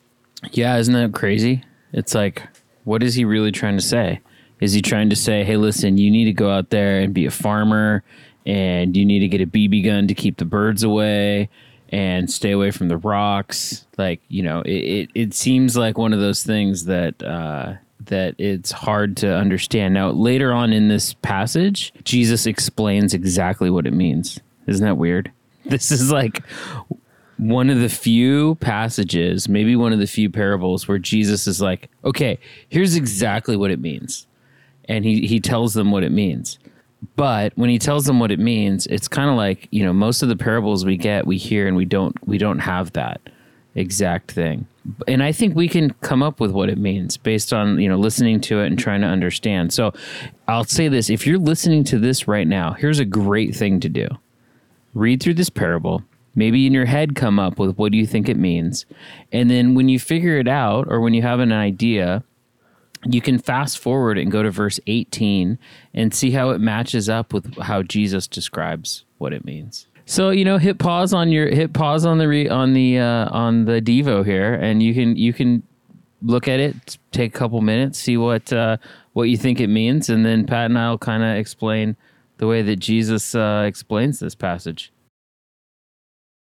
Yeah, 0.53 0.77
isn't 0.77 0.93
that 0.93 1.13
crazy? 1.13 1.63
It's 1.91 2.15
like, 2.15 2.43
what 2.85 3.03
is 3.03 3.15
he 3.15 3.25
really 3.25 3.51
trying 3.51 3.75
to 3.75 3.83
say? 3.83 4.21
Is 4.59 4.73
he 4.73 4.81
trying 4.81 5.09
to 5.09 5.15
say, 5.15 5.43
hey, 5.43 5.57
listen, 5.57 5.97
you 5.97 6.09
need 6.09 6.25
to 6.25 6.33
go 6.33 6.49
out 6.49 6.69
there 6.69 6.99
and 6.99 7.13
be 7.13 7.25
a 7.25 7.31
farmer 7.31 8.03
and 8.45 8.95
you 8.95 9.05
need 9.05 9.19
to 9.19 9.27
get 9.27 9.41
a 9.41 9.45
BB 9.45 9.85
gun 9.85 10.07
to 10.07 10.13
keep 10.13 10.37
the 10.37 10.45
birds 10.45 10.83
away 10.83 11.49
and 11.89 12.29
stay 12.29 12.51
away 12.51 12.71
from 12.71 12.87
the 12.87 12.97
rocks? 12.97 13.85
Like, 13.97 14.21
you 14.29 14.43
know, 14.43 14.61
it, 14.61 14.69
it, 14.71 15.09
it 15.13 15.33
seems 15.33 15.77
like 15.77 15.97
one 15.97 16.13
of 16.13 16.19
those 16.19 16.43
things 16.43 16.85
that, 16.85 17.21
uh, 17.21 17.73
that 18.05 18.35
it's 18.37 18.71
hard 18.71 19.17
to 19.17 19.35
understand. 19.35 19.93
Now, 19.93 20.09
later 20.09 20.51
on 20.51 20.73
in 20.73 20.87
this 20.87 21.13
passage, 21.15 21.93
Jesus 22.03 22.45
explains 22.45 23.13
exactly 23.13 23.69
what 23.69 23.85
it 23.85 23.93
means. 23.93 24.39
Isn't 24.65 24.85
that 24.85 24.97
weird? 24.97 25.31
This 25.67 25.91
is 25.91 26.09
like 26.09 26.43
one 27.37 27.69
of 27.69 27.79
the 27.79 27.89
few 27.89 28.55
passages, 28.55 29.49
maybe 29.49 29.75
one 29.75 29.91
of 29.91 29.99
the 29.99 30.07
few 30.07 30.29
parables 30.29 30.87
where 30.87 30.97
Jesus 30.97 31.45
is 31.45 31.61
like, 31.61 31.89
okay, 32.05 32.39
here's 32.69 32.95
exactly 32.95 33.57
what 33.57 33.69
it 33.69 33.79
means. 33.79 34.27
And 34.87 35.03
he, 35.03 35.27
he 35.27 35.39
tells 35.39 35.73
them 35.73 35.91
what 35.91 36.03
it 36.03 36.11
means. 36.11 36.59
But 37.15 37.53
when 37.55 37.69
he 37.69 37.77
tells 37.77 38.05
them 38.05 38.19
what 38.19 38.31
it 38.31 38.39
means, 38.39 38.87
it's 38.87 39.07
kind 39.07 39.29
of 39.29 39.35
like, 39.35 39.67
you 39.71 39.83
know, 39.83 39.93
most 39.93 40.23
of 40.23 40.29
the 40.29 40.35
parables 40.35 40.85
we 40.85 40.97
get, 40.97 41.27
we 41.27 41.37
hear 41.37 41.67
and 41.67 41.77
we 41.77 41.85
don't 41.85 42.15
we 42.27 42.37
don't 42.37 42.59
have 42.59 42.93
that 42.93 43.21
exact 43.75 44.31
thing. 44.31 44.65
And 45.07 45.21
I 45.21 45.31
think 45.31 45.55
we 45.55 45.67
can 45.67 45.91
come 46.01 46.23
up 46.23 46.39
with 46.39 46.51
what 46.51 46.69
it 46.69 46.77
means 46.77 47.17
based 47.17 47.53
on, 47.53 47.79
you 47.79 47.87
know, 47.87 47.97
listening 47.97 48.41
to 48.41 48.61
it 48.61 48.67
and 48.67 48.79
trying 48.79 49.01
to 49.01 49.07
understand. 49.07 49.73
So 49.73 49.93
I'll 50.47 50.63
say 50.63 50.87
this, 50.87 51.09
if 51.09 51.27
you're 51.27 51.37
listening 51.37 51.83
to 51.85 51.99
this 51.99 52.27
right 52.27 52.47
now, 52.47 52.73
here's 52.73 52.99
a 52.99 53.05
great 53.05 53.55
thing 53.55 53.79
to 53.81 53.89
do 53.89 54.07
read 54.93 55.21
through 55.21 55.35
this 55.35 55.49
parable 55.49 56.03
maybe 56.33 56.65
in 56.65 56.73
your 56.73 56.85
head 56.85 57.15
come 57.15 57.39
up 57.39 57.59
with 57.59 57.77
what 57.77 57.91
do 57.91 57.97
you 57.97 58.07
think 58.07 58.27
it 58.27 58.37
means 58.37 58.85
and 59.31 59.49
then 59.49 59.75
when 59.75 59.89
you 59.89 59.99
figure 59.99 60.37
it 60.39 60.47
out 60.47 60.87
or 60.89 60.99
when 60.99 61.13
you 61.13 61.21
have 61.21 61.39
an 61.39 61.51
idea 61.51 62.23
you 63.05 63.21
can 63.21 63.37
fast 63.37 63.79
forward 63.79 64.17
and 64.17 64.31
go 64.31 64.43
to 64.43 64.51
verse 64.51 64.79
18 64.87 65.57
and 65.93 66.13
see 66.13 66.31
how 66.31 66.49
it 66.51 66.59
matches 66.59 67.09
up 67.09 67.33
with 67.33 67.57
how 67.59 67.83
Jesus 67.83 68.27
describes 68.27 69.05
what 69.17 69.33
it 69.33 69.45
means. 69.45 69.87
So 70.05 70.29
you 70.29 70.45
know, 70.45 70.57
hit 70.57 70.79
pause 70.79 71.13
on 71.13 71.31
your 71.31 71.47
hit 71.47 71.73
pause 71.73 72.05
on 72.05 72.17
the 72.17 72.27
re, 72.27 72.47
on 72.47 72.73
the 72.73 72.99
uh, 72.99 73.29
on 73.29 73.65
the 73.65 73.81
Devo 73.81 74.25
here, 74.25 74.53
and 74.53 74.81
you 74.81 74.93
can 74.93 75.17
you 75.17 75.33
can 75.33 75.63
look 76.21 76.47
at 76.47 76.59
it, 76.59 76.97
take 77.11 77.35
a 77.35 77.37
couple 77.37 77.59
minutes, 77.61 77.99
see 77.99 78.15
what 78.15 78.51
uh, 78.53 78.77
what 79.13 79.23
you 79.23 79.37
think 79.37 79.59
it 79.59 79.67
means, 79.67 80.09
and 80.09 80.25
then 80.25 80.45
Pat 80.45 80.65
and 80.65 80.79
I 80.79 80.89
will 80.89 80.97
kind 80.97 81.23
of 81.23 81.37
explain 81.37 81.97
the 82.37 82.47
way 82.47 82.61
that 82.61 82.77
Jesus 82.77 83.35
uh, 83.35 83.65
explains 83.67 84.19
this 84.19 84.33
passage. 84.35 84.93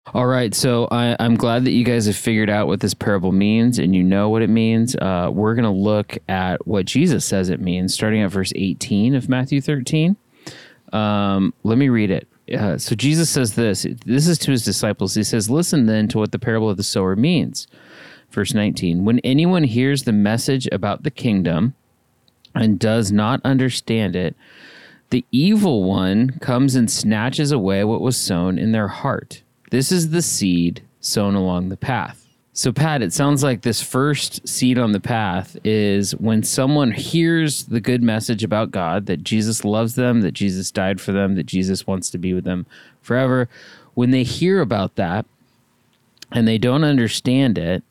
All 0.07 0.25
right, 0.25 0.53
so 0.55 0.87
I, 0.89 1.15
I'm 1.19 1.35
glad 1.35 1.63
that 1.65 1.71
you 1.71 1.85
guys 1.85 2.07
have 2.07 2.17
figured 2.17 2.49
out 2.49 2.65
what 2.65 2.79
this 2.79 2.95
parable 2.95 3.31
means 3.31 3.77
and 3.77 3.95
you 3.95 4.03
know 4.03 4.29
what 4.29 4.41
it 4.41 4.49
means. 4.49 4.95
Uh, 4.95 5.29
we're 5.31 5.53
going 5.53 5.63
to 5.63 5.69
look 5.69 6.17
at 6.27 6.65
what 6.65 6.85
Jesus 6.85 7.23
says 7.23 7.49
it 7.49 7.61
means, 7.61 7.93
starting 7.93 8.23
at 8.23 8.31
verse 8.31 8.51
18 8.55 9.13
of 9.13 9.29
Matthew 9.29 9.61
13. 9.61 10.17
Um, 10.91 11.53
let 11.63 11.77
me 11.77 11.89
read 11.89 12.09
it. 12.09 12.27
Uh, 12.51 12.79
so 12.79 12.95
Jesus 12.95 13.29
says 13.29 13.53
this. 13.53 13.85
This 14.03 14.27
is 14.27 14.39
to 14.39 14.51
his 14.51 14.65
disciples. 14.65 15.13
He 15.13 15.23
says, 15.23 15.51
"Listen 15.51 15.85
then 15.85 16.07
to 16.09 16.17
what 16.17 16.31
the 16.31 16.39
parable 16.39 16.69
of 16.69 16.77
the 16.77 16.83
sower 16.83 17.15
means." 17.15 17.67
Verse 18.31 18.55
19. 18.55 19.05
When 19.05 19.19
anyone 19.19 19.63
hears 19.63 20.03
the 20.03 20.11
message 20.11 20.67
about 20.71 21.03
the 21.03 21.11
kingdom 21.11 21.75
and 22.55 22.79
does 22.79 23.11
not 23.11 23.39
understand 23.45 24.15
it, 24.15 24.35
the 25.11 25.23
evil 25.31 25.83
one 25.83 26.39
comes 26.41 26.73
and 26.75 26.89
snatches 26.89 27.51
away 27.51 27.83
what 27.83 28.01
was 28.01 28.17
sown 28.17 28.57
in 28.57 28.71
their 28.71 28.87
heart. 28.87 29.43
This 29.71 29.91
is 29.91 30.11
the 30.11 30.21
seed 30.21 30.83
sown 30.99 31.33
along 31.33 31.69
the 31.69 31.77
path. 31.77 32.27
So, 32.53 32.73
Pat, 32.73 33.01
it 33.01 33.13
sounds 33.13 33.43
like 33.43 33.61
this 33.61 33.81
first 33.81 34.45
seed 34.45 34.77
on 34.77 34.91
the 34.91 34.99
path 34.99 35.57
is 35.63 36.11
when 36.17 36.43
someone 36.43 36.91
hears 36.91 37.63
the 37.63 37.79
good 37.79 38.03
message 38.03 38.43
about 38.43 38.71
God, 38.71 39.05
that 39.05 39.23
Jesus 39.23 39.63
loves 39.63 39.95
them, 39.95 40.21
that 40.21 40.33
Jesus 40.33 40.69
died 40.69 40.99
for 40.99 41.13
them, 41.13 41.35
that 41.35 41.45
Jesus 41.45 41.87
wants 41.87 42.09
to 42.09 42.17
be 42.17 42.33
with 42.33 42.43
them 42.43 42.65
forever. 43.01 43.47
When 43.93 44.11
they 44.11 44.23
hear 44.23 44.59
about 44.59 44.95
that 44.95 45.25
and 46.33 46.45
they 46.45 46.57
don't 46.57 46.83
understand 46.83 47.57
it, 47.57 47.83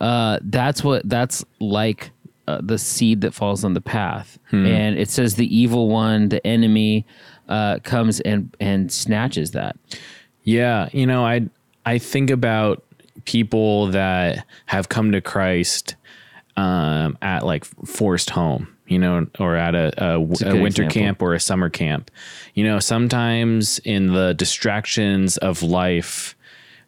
uh, 0.00 0.38
that's 0.42 0.84
what 0.84 1.08
that's 1.08 1.44
like 1.58 2.12
uh, 2.46 2.60
the 2.62 2.78
seed 2.78 3.20
that 3.22 3.34
falls 3.34 3.64
on 3.64 3.74
the 3.74 3.80
path. 3.80 4.38
And 4.66 4.96
it 4.96 5.10
says 5.10 5.34
the 5.34 5.56
evil 5.56 5.88
one, 5.88 6.28
the 6.28 6.44
enemy, 6.46 7.04
uh, 7.48 7.80
comes 7.82 8.20
and 8.20 8.54
and 8.60 8.92
snatches 8.92 9.50
that. 9.52 9.76
Yeah, 10.44 10.88
you 10.92 11.06
know, 11.06 11.24
I 11.24 11.48
I 11.84 11.98
think 11.98 12.30
about 12.30 12.82
people 13.24 13.88
that 13.88 14.44
have 14.66 14.88
come 14.88 15.12
to 15.12 15.20
Christ 15.20 15.96
um, 16.56 17.16
at 17.22 17.44
like 17.44 17.64
Forest 17.64 18.30
Home, 18.30 18.68
you 18.86 18.98
know, 18.98 19.26
or 19.38 19.56
at 19.56 19.74
a, 19.74 19.92
a, 19.96 20.14
a 20.16 20.20
winter 20.20 20.50
example. 20.56 20.88
camp 20.88 21.22
or 21.22 21.34
a 21.34 21.40
summer 21.40 21.70
camp. 21.70 22.10
You 22.54 22.64
know, 22.64 22.78
sometimes 22.78 23.78
in 23.80 24.12
the 24.12 24.34
distractions 24.34 25.36
of 25.38 25.62
life, 25.62 26.36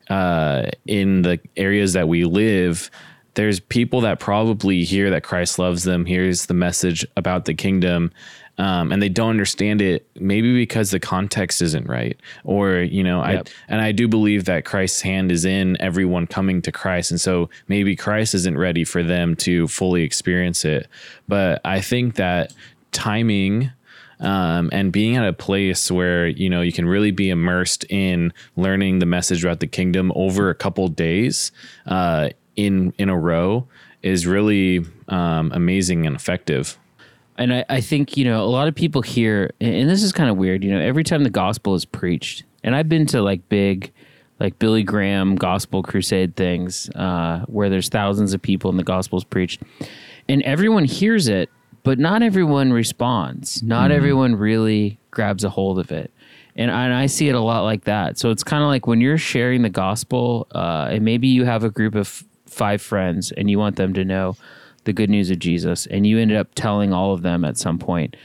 uh, 0.08 0.66
in 0.86 1.22
the 1.22 1.40
areas 1.56 1.92
that 1.94 2.08
we 2.08 2.24
live, 2.24 2.90
there's 3.34 3.58
people 3.60 4.02
that 4.02 4.20
probably 4.20 4.84
hear 4.84 5.10
that 5.10 5.22
Christ 5.22 5.58
loves 5.58 5.84
them, 5.84 6.04
hears 6.04 6.46
the 6.46 6.54
message 6.54 7.06
about 7.16 7.46
the 7.46 7.54
kingdom, 7.54 8.12
um, 8.58 8.92
and 8.92 9.02
they 9.02 9.08
don't 9.08 9.30
understand 9.30 9.82
it. 9.82 10.06
Maybe 10.14 10.54
because 10.54 10.90
the 10.90 11.00
context 11.00 11.60
isn't 11.62 11.88
right, 11.88 12.18
or 12.44 12.78
you 12.78 13.02
know, 13.02 13.24
Yep. 13.24 13.48
I 13.48 13.50
and 13.68 13.80
I 13.80 13.92
do 13.92 14.08
believe 14.08 14.44
that 14.44 14.64
Christ's 14.64 15.00
hand 15.00 15.32
is 15.32 15.44
in 15.44 15.80
everyone 15.80 16.26
coming 16.26 16.62
to 16.62 16.72
Christ, 16.72 17.10
and 17.10 17.20
so 17.20 17.50
maybe 17.68 17.96
Christ 17.96 18.34
isn't 18.34 18.56
ready 18.56 18.84
for 18.84 19.02
them 19.02 19.36
to 19.36 19.66
fully 19.68 20.02
experience 20.02 20.64
it. 20.64 20.88
But 21.28 21.60
I 21.64 21.80
think 21.80 22.14
that 22.16 22.52
timing 22.92 23.72
um, 24.20 24.70
and 24.72 24.92
being 24.92 25.16
at 25.16 25.26
a 25.26 25.32
place 25.32 25.90
where 25.90 26.26
you 26.26 26.48
know 26.48 26.60
you 26.60 26.72
can 26.72 26.86
really 26.86 27.10
be 27.10 27.30
immersed 27.30 27.84
in 27.90 28.32
learning 28.56 29.00
the 29.00 29.06
message 29.06 29.44
about 29.44 29.60
the 29.60 29.66
kingdom 29.66 30.12
over 30.14 30.50
a 30.50 30.54
couple 30.54 30.88
days 30.88 31.52
uh, 31.86 32.30
in 32.56 32.92
in 32.98 33.08
a 33.08 33.18
row 33.18 33.66
is 34.02 34.26
really 34.26 34.84
um, 35.08 35.50
amazing 35.52 36.06
and 36.06 36.14
effective. 36.14 36.78
And 37.36 37.52
I, 37.52 37.64
I 37.68 37.80
think, 37.80 38.16
you 38.16 38.24
know, 38.24 38.44
a 38.44 38.46
lot 38.46 38.68
of 38.68 38.74
people 38.74 39.02
here, 39.02 39.50
and 39.60 39.88
this 39.90 40.02
is 40.02 40.12
kind 40.12 40.30
of 40.30 40.36
weird, 40.36 40.62
you 40.62 40.70
know, 40.70 40.80
every 40.80 41.04
time 41.04 41.24
the 41.24 41.30
gospel 41.30 41.74
is 41.74 41.84
preached, 41.84 42.44
and 42.62 42.74
I've 42.76 42.88
been 42.88 43.06
to 43.06 43.22
like 43.22 43.48
big, 43.48 43.92
like 44.38 44.58
Billy 44.58 44.82
Graham 44.82 45.34
gospel 45.36 45.82
crusade 45.82 46.36
things 46.36 46.88
uh, 46.90 47.44
where 47.46 47.68
there's 47.68 47.88
thousands 47.88 48.34
of 48.34 48.42
people 48.42 48.70
and 48.70 48.78
the 48.78 48.84
gospel's 48.84 49.24
preached, 49.24 49.62
and 50.28 50.42
everyone 50.42 50.84
hears 50.84 51.28
it, 51.28 51.50
but 51.82 51.98
not 51.98 52.22
everyone 52.22 52.72
responds. 52.72 53.62
Not 53.62 53.90
mm. 53.90 53.94
everyone 53.94 54.36
really 54.36 54.98
grabs 55.10 55.44
a 55.44 55.50
hold 55.50 55.78
of 55.78 55.92
it. 55.92 56.10
And 56.56 56.70
I, 56.70 56.84
and 56.84 56.94
I 56.94 57.06
see 57.06 57.28
it 57.28 57.34
a 57.34 57.40
lot 57.40 57.62
like 57.62 57.84
that. 57.84 58.16
So 58.16 58.30
it's 58.30 58.44
kind 58.44 58.62
of 58.62 58.68
like 58.68 58.86
when 58.86 59.00
you're 59.00 59.18
sharing 59.18 59.62
the 59.62 59.70
gospel, 59.70 60.46
uh, 60.54 60.88
and 60.90 61.04
maybe 61.04 61.26
you 61.26 61.44
have 61.44 61.64
a 61.64 61.70
group 61.70 61.96
of 61.96 62.24
five 62.46 62.80
friends 62.80 63.32
and 63.32 63.50
you 63.50 63.58
want 63.58 63.76
them 63.76 63.92
to 63.94 64.04
know 64.04 64.36
the 64.84 64.92
good 64.92 65.10
news 65.10 65.30
of 65.30 65.38
Jesus, 65.38 65.86
and 65.86 66.06
you 66.06 66.18
ended 66.18 66.36
up 66.36 66.54
telling 66.54 66.92
all 66.92 67.12
of 67.12 67.22
them 67.22 67.44
at 67.44 67.56
some 67.56 67.78
point. 67.78 68.16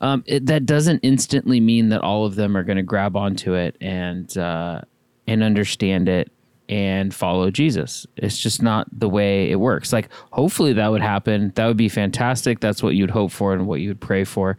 Um, 0.00 0.24
it, 0.26 0.46
that 0.46 0.66
doesn't 0.66 1.00
instantly 1.00 1.60
mean 1.60 1.88
that 1.88 2.02
all 2.02 2.26
of 2.26 2.34
them 2.34 2.56
are 2.56 2.62
going 2.62 2.76
to 2.76 2.82
grab 2.82 3.16
onto 3.16 3.54
it 3.54 3.76
and 3.80 4.36
uh, 4.36 4.82
and 5.26 5.42
understand 5.42 6.08
it 6.08 6.30
and 6.68 7.14
follow 7.14 7.50
Jesus. 7.50 8.06
It's 8.16 8.38
just 8.38 8.60
not 8.60 8.88
the 8.92 9.08
way 9.08 9.50
it 9.50 9.56
works. 9.56 9.92
Like, 9.92 10.08
hopefully, 10.32 10.72
that 10.74 10.88
would 10.88 11.02
happen. 11.02 11.52
That 11.54 11.66
would 11.66 11.76
be 11.76 11.88
fantastic. 11.88 12.60
That's 12.60 12.82
what 12.82 12.94
you'd 12.94 13.10
hope 13.10 13.30
for 13.30 13.52
and 13.54 13.66
what 13.66 13.80
you 13.80 13.88
would 13.88 14.00
pray 14.00 14.24
for, 14.24 14.58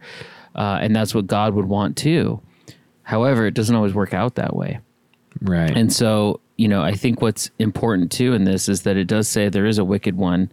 uh, 0.54 0.78
and 0.80 0.94
that's 0.94 1.14
what 1.14 1.26
God 1.26 1.54
would 1.54 1.66
want 1.66 1.96
too. 1.96 2.40
However, 3.02 3.46
it 3.46 3.54
doesn't 3.54 3.74
always 3.74 3.94
work 3.94 4.12
out 4.12 4.34
that 4.34 4.54
way. 4.54 4.80
Right. 5.40 5.74
And 5.74 5.92
so, 5.92 6.40
you 6.56 6.68
know, 6.68 6.82
I 6.82 6.92
think 6.92 7.22
what's 7.22 7.50
important 7.58 8.10
too 8.10 8.34
in 8.34 8.44
this 8.44 8.68
is 8.68 8.82
that 8.82 8.96
it 8.96 9.06
does 9.06 9.28
say 9.28 9.48
there 9.48 9.66
is 9.66 9.78
a 9.78 9.84
wicked 9.84 10.16
one 10.16 10.52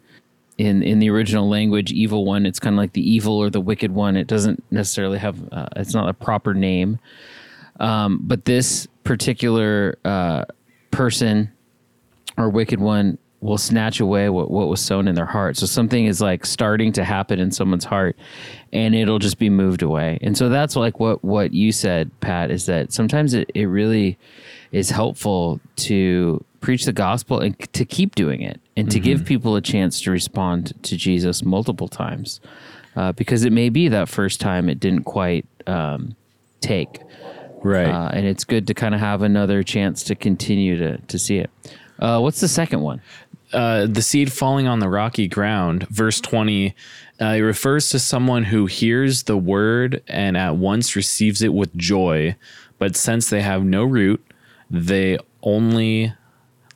in 0.57 0.83
in 0.83 0.99
the 0.99 1.09
original 1.09 1.49
language 1.49 1.91
evil 1.91 2.25
one 2.25 2.45
it's 2.45 2.59
kind 2.59 2.75
of 2.75 2.77
like 2.77 2.93
the 2.93 3.09
evil 3.09 3.37
or 3.37 3.49
the 3.49 3.61
wicked 3.61 3.91
one. 3.91 4.15
It 4.15 4.27
doesn't 4.27 4.63
necessarily 4.71 5.17
have 5.17 5.37
uh, 5.51 5.67
it's 5.75 5.93
not 5.93 6.09
a 6.09 6.13
proper 6.13 6.53
name. 6.53 6.99
Um, 7.79 8.19
but 8.23 8.45
this 8.45 8.87
particular 9.03 9.97
uh, 10.05 10.45
person 10.91 11.51
or 12.37 12.49
wicked 12.49 12.79
one 12.79 13.17
will 13.41 13.57
snatch 13.57 13.99
away 13.99 14.29
what, 14.29 14.49
what 14.49 14.67
was 14.67 14.81
sown 14.81 15.07
in 15.07 15.13
their 15.13 15.25
heart. 15.25 15.55
So 15.57 15.65
something 15.65 16.05
is 16.05 16.19
like 16.19 16.45
starting 16.45 16.91
to 16.93 17.03
happen 17.03 17.39
in 17.39 17.51
someone's 17.51 17.85
heart 17.85 18.17
and 18.73 18.95
it'll 18.95 19.19
just 19.19 19.37
be 19.37 19.49
moved 19.49 19.83
away. 19.83 20.17
And 20.21 20.37
so 20.37 20.49
that's 20.49 20.75
like 20.75 20.99
what 20.99 21.23
what 21.23 21.53
you 21.53 21.71
said 21.71 22.11
pat 22.21 22.49
is 22.49 22.65
that 22.65 22.91
sometimes 22.91 23.33
it, 23.33 23.51
it 23.53 23.65
really 23.65 24.17
is 24.71 24.89
helpful 24.89 25.59
to 25.77 26.43
preach 26.65 26.85
the 26.85 26.93
gospel 26.93 27.39
and 27.39 27.57
to 27.73 27.85
keep 27.85 28.15
doing 28.15 28.41
it 28.41 28.59
and 28.75 28.89
to 28.89 28.97
mm-hmm. 28.97 29.05
give 29.05 29.25
people 29.25 29.55
a 29.55 29.61
chance 29.61 30.01
to 30.01 30.09
respond 30.09 30.73
to 30.81 30.97
Jesus 30.97 31.45
multiple 31.45 31.87
times. 31.87 32.41
Uh, 32.95 33.11
because 33.11 33.45
it 33.45 33.51
may 33.51 33.69
be 33.69 33.87
that 33.87 34.09
first 34.09 34.41
time 34.41 34.67
it 34.67 34.79
didn't 34.79 35.03
quite 35.03 35.45
um, 35.67 36.15
take. 36.61 37.01
Right. 37.61 37.87
Uh, 37.87 38.09
and 38.11 38.25
it's 38.25 38.43
good 38.43 38.65
to 38.65 38.73
kind 38.73 38.95
of 38.95 38.99
have 38.99 39.21
another 39.21 39.61
chance 39.61 40.01
to 40.05 40.15
continue 40.15 40.75
to, 40.79 40.97
to 40.97 41.19
see 41.19 41.37
it. 41.37 41.51
Uh, 41.99 42.19
what's 42.19 42.39
the 42.39 42.47
second 42.47 42.81
one? 42.81 42.99
Uh, 43.53 43.85
the 43.85 44.01
seed 44.01 44.33
falling 44.33 44.67
on 44.67 44.79
the 44.79 44.89
rocky 44.89 45.27
ground, 45.27 45.87
verse 45.89 46.19
20, 46.19 46.73
uh, 47.21 47.25
it 47.25 47.41
refers 47.41 47.89
to 47.89 47.99
someone 47.99 48.45
who 48.45 48.65
hears 48.65 49.23
the 49.23 49.37
word 49.37 50.01
and 50.07 50.35
at 50.35 50.55
once 50.55 50.95
receives 50.95 51.43
it 51.43 51.53
with 51.53 51.75
joy, 51.77 52.35
but 52.79 52.95
since 52.95 53.29
they 53.29 53.43
have 53.43 53.63
no 53.63 53.83
root, 53.83 54.25
they 54.71 55.19
only 55.43 56.11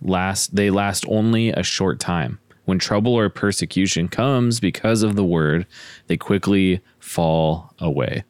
last 0.02 0.56
they 0.56 0.70
last 0.70 1.06
only 1.08 1.50
a 1.50 1.64
short 1.64 2.00
time. 2.00 2.40
When 2.66 2.78
trouble 2.78 3.16
or 3.16 3.30
persecution 3.30 4.08
comes 4.08 4.60
because 4.60 5.02
of 5.02 5.16
the 5.16 5.24
word, 5.24 5.66
they 6.08 6.18
quickly 6.18 6.82
fall 7.00 7.74
away. 7.80 8.24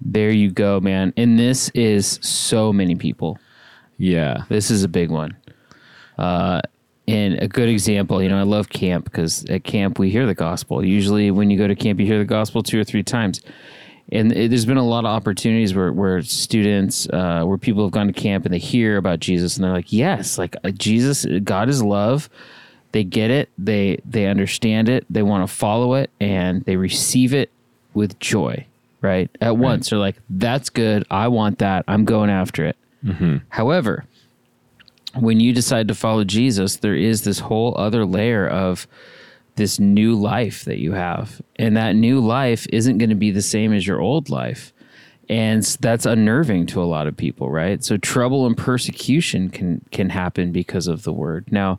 There 0.00 0.30
you 0.30 0.50
go, 0.50 0.80
man. 0.80 1.12
And 1.16 1.38
this 1.38 1.68
is 1.70 2.18
so 2.22 2.72
many 2.72 2.96
people. 2.96 3.38
Yeah. 3.96 4.44
This 4.48 4.70
is 4.70 4.82
a 4.82 4.88
big 4.88 5.10
one. 5.10 5.36
Uh, 6.16 6.60
and 7.06 7.40
a 7.40 7.48
good 7.48 7.68
example, 7.68 8.22
you 8.22 8.28
know, 8.28 8.38
I 8.38 8.42
love 8.42 8.68
camp 8.68 9.04
because 9.04 9.44
at 9.46 9.64
camp 9.64 9.98
we 9.98 10.10
hear 10.10 10.26
the 10.26 10.34
gospel. 10.34 10.84
Usually, 10.84 11.30
when 11.30 11.48
you 11.48 11.56
go 11.56 11.66
to 11.66 11.74
camp, 11.74 12.00
you 12.00 12.06
hear 12.06 12.18
the 12.18 12.24
gospel 12.24 12.62
two 12.62 12.78
or 12.78 12.84
three 12.84 13.02
times 13.02 13.40
and 14.10 14.32
it, 14.32 14.50
there's 14.50 14.66
been 14.66 14.76
a 14.76 14.86
lot 14.86 15.00
of 15.00 15.06
opportunities 15.06 15.74
where 15.74 15.92
where 15.92 16.22
students 16.22 17.08
uh, 17.10 17.42
where 17.44 17.58
people 17.58 17.84
have 17.84 17.92
gone 17.92 18.06
to 18.06 18.12
camp 18.12 18.44
and 18.44 18.54
they 18.54 18.58
hear 18.58 18.96
about 18.96 19.20
Jesus 19.20 19.56
and 19.56 19.64
they're 19.64 19.72
like 19.72 19.92
yes 19.92 20.38
like 20.38 20.56
uh, 20.64 20.70
Jesus 20.70 21.26
God 21.44 21.68
is 21.68 21.82
love. 21.82 22.28
They 22.92 23.04
get 23.04 23.30
it. 23.30 23.50
They 23.58 24.00
they 24.04 24.26
understand 24.26 24.88
it. 24.88 25.04
They 25.10 25.22
want 25.22 25.48
to 25.48 25.54
follow 25.54 25.94
it 25.94 26.10
and 26.20 26.64
they 26.64 26.76
receive 26.76 27.34
it 27.34 27.50
with 27.94 28.18
joy 28.18 28.66
right? 29.00 29.30
At 29.40 29.48
right. 29.48 29.58
once. 29.58 29.90
They're 29.90 29.98
like 29.98 30.16
that's 30.28 30.70
good. 30.70 31.04
I 31.10 31.28
want 31.28 31.58
that. 31.60 31.84
I'm 31.86 32.04
going 32.04 32.30
after 32.30 32.64
it. 32.66 32.76
Mm-hmm. 33.04 33.36
however 33.50 34.06
when 35.14 35.38
you 35.38 35.52
decide 35.52 35.86
to 35.86 35.94
follow 35.94 36.24
Jesus 36.24 36.74
there 36.74 36.96
is 36.96 37.22
this 37.22 37.38
whole 37.38 37.72
other 37.78 38.04
layer 38.04 38.44
of 38.48 38.88
this 39.58 39.78
new 39.78 40.14
life 40.14 40.64
that 40.64 40.78
you 40.78 40.92
have. 40.92 41.42
And 41.56 41.76
that 41.76 41.94
new 41.94 42.20
life 42.20 42.66
isn't 42.72 42.96
going 42.96 43.10
to 43.10 43.16
be 43.16 43.30
the 43.30 43.42
same 43.42 43.74
as 43.74 43.86
your 43.86 44.00
old 44.00 44.30
life. 44.30 44.72
And 45.28 45.62
that's 45.80 46.06
unnerving 46.06 46.66
to 46.68 46.82
a 46.82 46.86
lot 46.86 47.06
of 47.06 47.14
people, 47.14 47.50
right? 47.50 47.84
So 47.84 47.98
trouble 47.98 48.46
and 48.46 48.56
persecution 48.56 49.50
can 49.50 49.84
can 49.90 50.08
happen 50.08 50.52
because 50.52 50.86
of 50.86 51.02
the 51.02 51.12
word. 51.12 51.52
Now, 51.52 51.78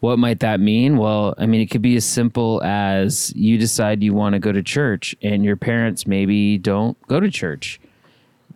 what 0.00 0.18
might 0.18 0.40
that 0.40 0.58
mean? 0.60 0.96
Well, 0.96 1.34
I 1.36 1.44
mean, 1.44 1.60
it 1.60 1.66
could 1.66 1.82
be 1.82 1.96
as 1.96 2.06
simple 2.06 2.62
as 2.62 3.30
you 3.36 3.58
decide 3.58 4.02
you 4.02 4.14
want 4.14 4.34
to 4.34 4.38
go 4.38 4.52
to 4.52 4.62
church 4.62 5.14
and 5.20 5.44
your 5.44 5.56
parents 5.56 6.06
maybe 6.06 6.56
don't 6.56 6.96
go 7.08 7.20
to 7.20 7.30
church. 7.30 7.78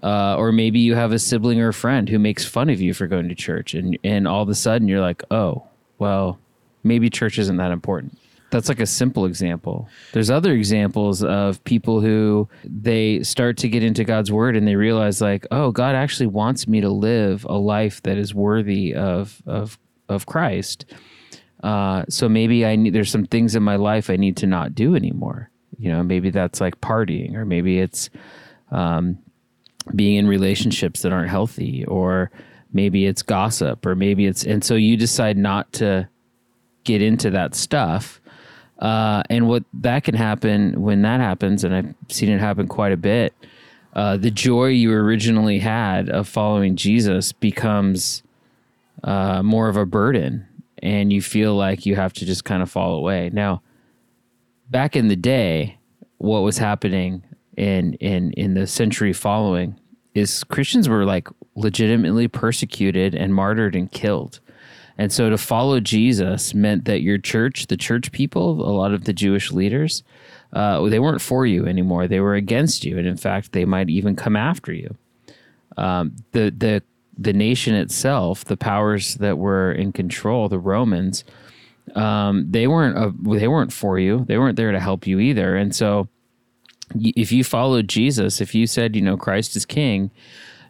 Uh, 0.02 0.34
or 0.36 0.50
maybe 0.50 0.80
you 0.80 0.94
have 0.96 1.12
a 1.12 1.18
sibling 1.18 1.60
or 1.60 1.68
a 1.68 1.74
friend 1.74 2.08
who 2.08 2.18
makes 2.18 2.44
fun 2.44 2.68
of 2.70 2.80
you 2.80 2.92
for 2.92 3.06
going 3.06 3.28
to 3.28 3.36
church 3.36 3.72
and, 3.72 3.96
and 4.02 4.26
all 4.26 4.42
of 4.42 4.48
a 4.48 4.54
sudden 4.54 4.88
you're 4.88 5.00
like, 5.00 5.22
oh, 5.30 5.62
well, 5.98 6.40
maybe 6.82 7.08
church 7.08 7.38
isn't 7.38 7.58
that 7.58 7.70
important 7.70 8.18
that's 8.52 8.68
like 8.68 8.80
a 8.80 8.86
simple 8.86 9.24
example. 9.24 9.88
There's 10.12 10.30
other 10.30 10.52
examples 10.52 11.24
of 11.24 11.64
people 11.64 12.02
who 12.02 12.48
they 12.64 13.22
start 13.22 13.56
to 13.58 13.68
get 13.68 13.82
into 13.82 14.04
God's 14.04 14.30
word 14.30 14.56
and 14.56 14.68
they 14.68 14.76
realize 14.76 15.20
like, 15.20 15.46
oh, 15.50 15.72
God 15.72 15.94
actually 15.94 16.26
wants 16.26 16.68
me 16.68 16.82
to 16.82 16.90
live 16.90 17.44
a 17.48 17.56
life 17.56 18.02
that 18.02 18.18
is 18.18 18.34
worthy 18.34 18.94
of 18.94 19.42
of 19.46 19.78
of 20.08 20.26
Christ. 20.26 20.84
Uh, 21.62 22.04
so 22.08 22.28
maybe 22.28 22.66
I 22.66 22.76
need 22.76 22.92
there's 22.92 23.10
some 23.10 23.24
things 23.24 23.56
in 23.56 23.62
my 23.62 23.76
life 23.76 24.10
I 24.10 24.16
need 24.16 24.36
to 24.38 24.46
not 24.46 24.74
do 24.74 24.94
anymore. 24.94 25.50
You 25.78 25.90
know, 25.90 26.02
maybe 26.02 26.30
that's 26.30 26.60
like 26.60 26.80
partying, 26.80 27.34
or 27.34 27.46
maybe 27.46 27.78
it's 27.78 28.10
um, 28.70 29.18
being 29.96 30.16
in 30.16 30.28
relationships 30.28 31.00
that 31.02 31.12
aren't 31.12 31.30
healthy, 31.30 31.86
or 31.86 32.30
maybe 32.70 33.06
it's 33.06 33.22
gossip, 33.22 33.86
or 33.86 33.94
maybe 33.94 34.26
it's 34.26 34.44
and 34.44 34.62
so 34.62 34.74
you 34.74 34.98
decide 34.98 35.38
not 35.38 35.72
to 35.74 36.08
get 36.84 37.00
into 37.00 37.30
that 37.30 37.54
stuff 37.54 38.20
uh, 38.82 39.22
and 39.30 39.46
what 39.46 39.62
that 39.72 40.02
can 40.02 40.16
happen 40.16 40.82
when 40.82 41.02
that 41.02 41.20
happens, 41.20 41.62
and 41.62 41.72
I've 41.72 41.94
seen 42.08 42.28
it 42.28 42.40
happen 42.40 42.66
quite 42.66 42.90
a 42.90 42.96
bit, 42.96 43.32
uh, 43.92 44.16
the 44.16 44.30
joy 44.30 44.66
you 44.66 44.92
originally 44.92 45.60
had 45.60 46.08
of 46.08 46.26
following 46.26 46.74
Jesus 46.74 47.30
becomes 47.30 48.24
uh, 49.04 49.40
more 49.44 49.68
of 49.68 49.76
a 49.76 49.86
burden, 49.86 50.48
and 50.82 51.12
you 51.12 51.22
feel 51.22 51.54
like 51.54 51.86
you 51.86 51.94
have 51.94 52.12
to 52.14 52.26
just 52.26 52.44
kind 52.44 52.60
of 52.60 52.68
fall 52.68 52.96
away. 52.96 53.30
Now, 53.32 53.62
back 54.68 54.96
in 54.96 55.06
the 55.06 55.16
day, 55.16 55.78
what 56.18 56.40
was 56.40 56.58
happening 56.58 57.22
in 57.56 57.94
in 57.94 58.32
in 58.32 58.54
the 58.54 58.66
century 58.66 59.12
following 59.12 59.78
is 60.12 60.42
Christians 60.42 60.88
were 60.88 61.04
like 61.04 61.28
legitimately 61.54 62.26
persecuted 62.26 63.14
and 63.14 63.32
martyred 63.32 63.76
and 63.76 63.92
killed. 63.92 64.40
And 64.98 65.12
so 65.12 65.30
to 65.30 65.38
follow 65.38 65.80
Jesus 65.80 66.54
meant 66.54 66.84
that 66.84 67.02
your 67.02 67.18
church, 67.18 67.66
the 67.68 67.76
church 67.76 68.12
people, 68.12 68.62
a 68.68 68.72
lot 68.72 68.92
of 68.92 69.04
the 69.04 69.12
Jewish 69.12 69.50
leaders, 69.50 70.02
uh, 70.52 70.86
they 70.88 70.98
weren't 70.98 71.22
for 71.22 71.46
you 71.46 71.66
anymore. 71.66 72.06
They 72.06 72.20
were 72.20 72.34
against 72.34 72.84
you, 72.84 72.98
and 72.98 73.06
in 73.06 73.16
fact, 73.16 73.52
they 73.52 73.64
might 73.64 73.88
even 73.88 74.16
come 74.16 74.36
after 74.36 74.72
you. 74.72 74.96
Um, 75.76 76.16
the 76.32 76.50
the 76.50 76.82
the 77.16 77.32
nation 77.32 77.74
itself, 77.74 78.44
the 78.44 78.56
powers 78.56 79.16
that 79.16 79.38
were 79.38 79.72
in 79.72 79.92
control, 79.92 80.48
the 80.48 80.58
Romans, 80.58 81.24
um, 81.94 82.50
they 82.50 82.66
weren't 82.66 82.96
uh, 82.96 83.12
they 83.34 83.48
weren't 83.48 83.72
for 83.72 83.98
you. 83.98 84.24
They 84.26 84.38
weren't 84.38 84.56
there 84.56 84.72
to 84.72 84.80
help 84.80 85.06
you 85.06 85.18
either. 85.18 85.56
And 85.56 85.74
so, 85.74 86.08
if 86.94 87.32
you 87.32 87.44
followed 87.44 87.88
Jesus, 87.88 88.40
if 88.40 88.54
you 88.54 88.66
said, 88.66 88.94
you 88.94 89.02
know, 89.02 89.16
Christ 89.16 89.56
is 89.56 89.64
King, 89.64 90.10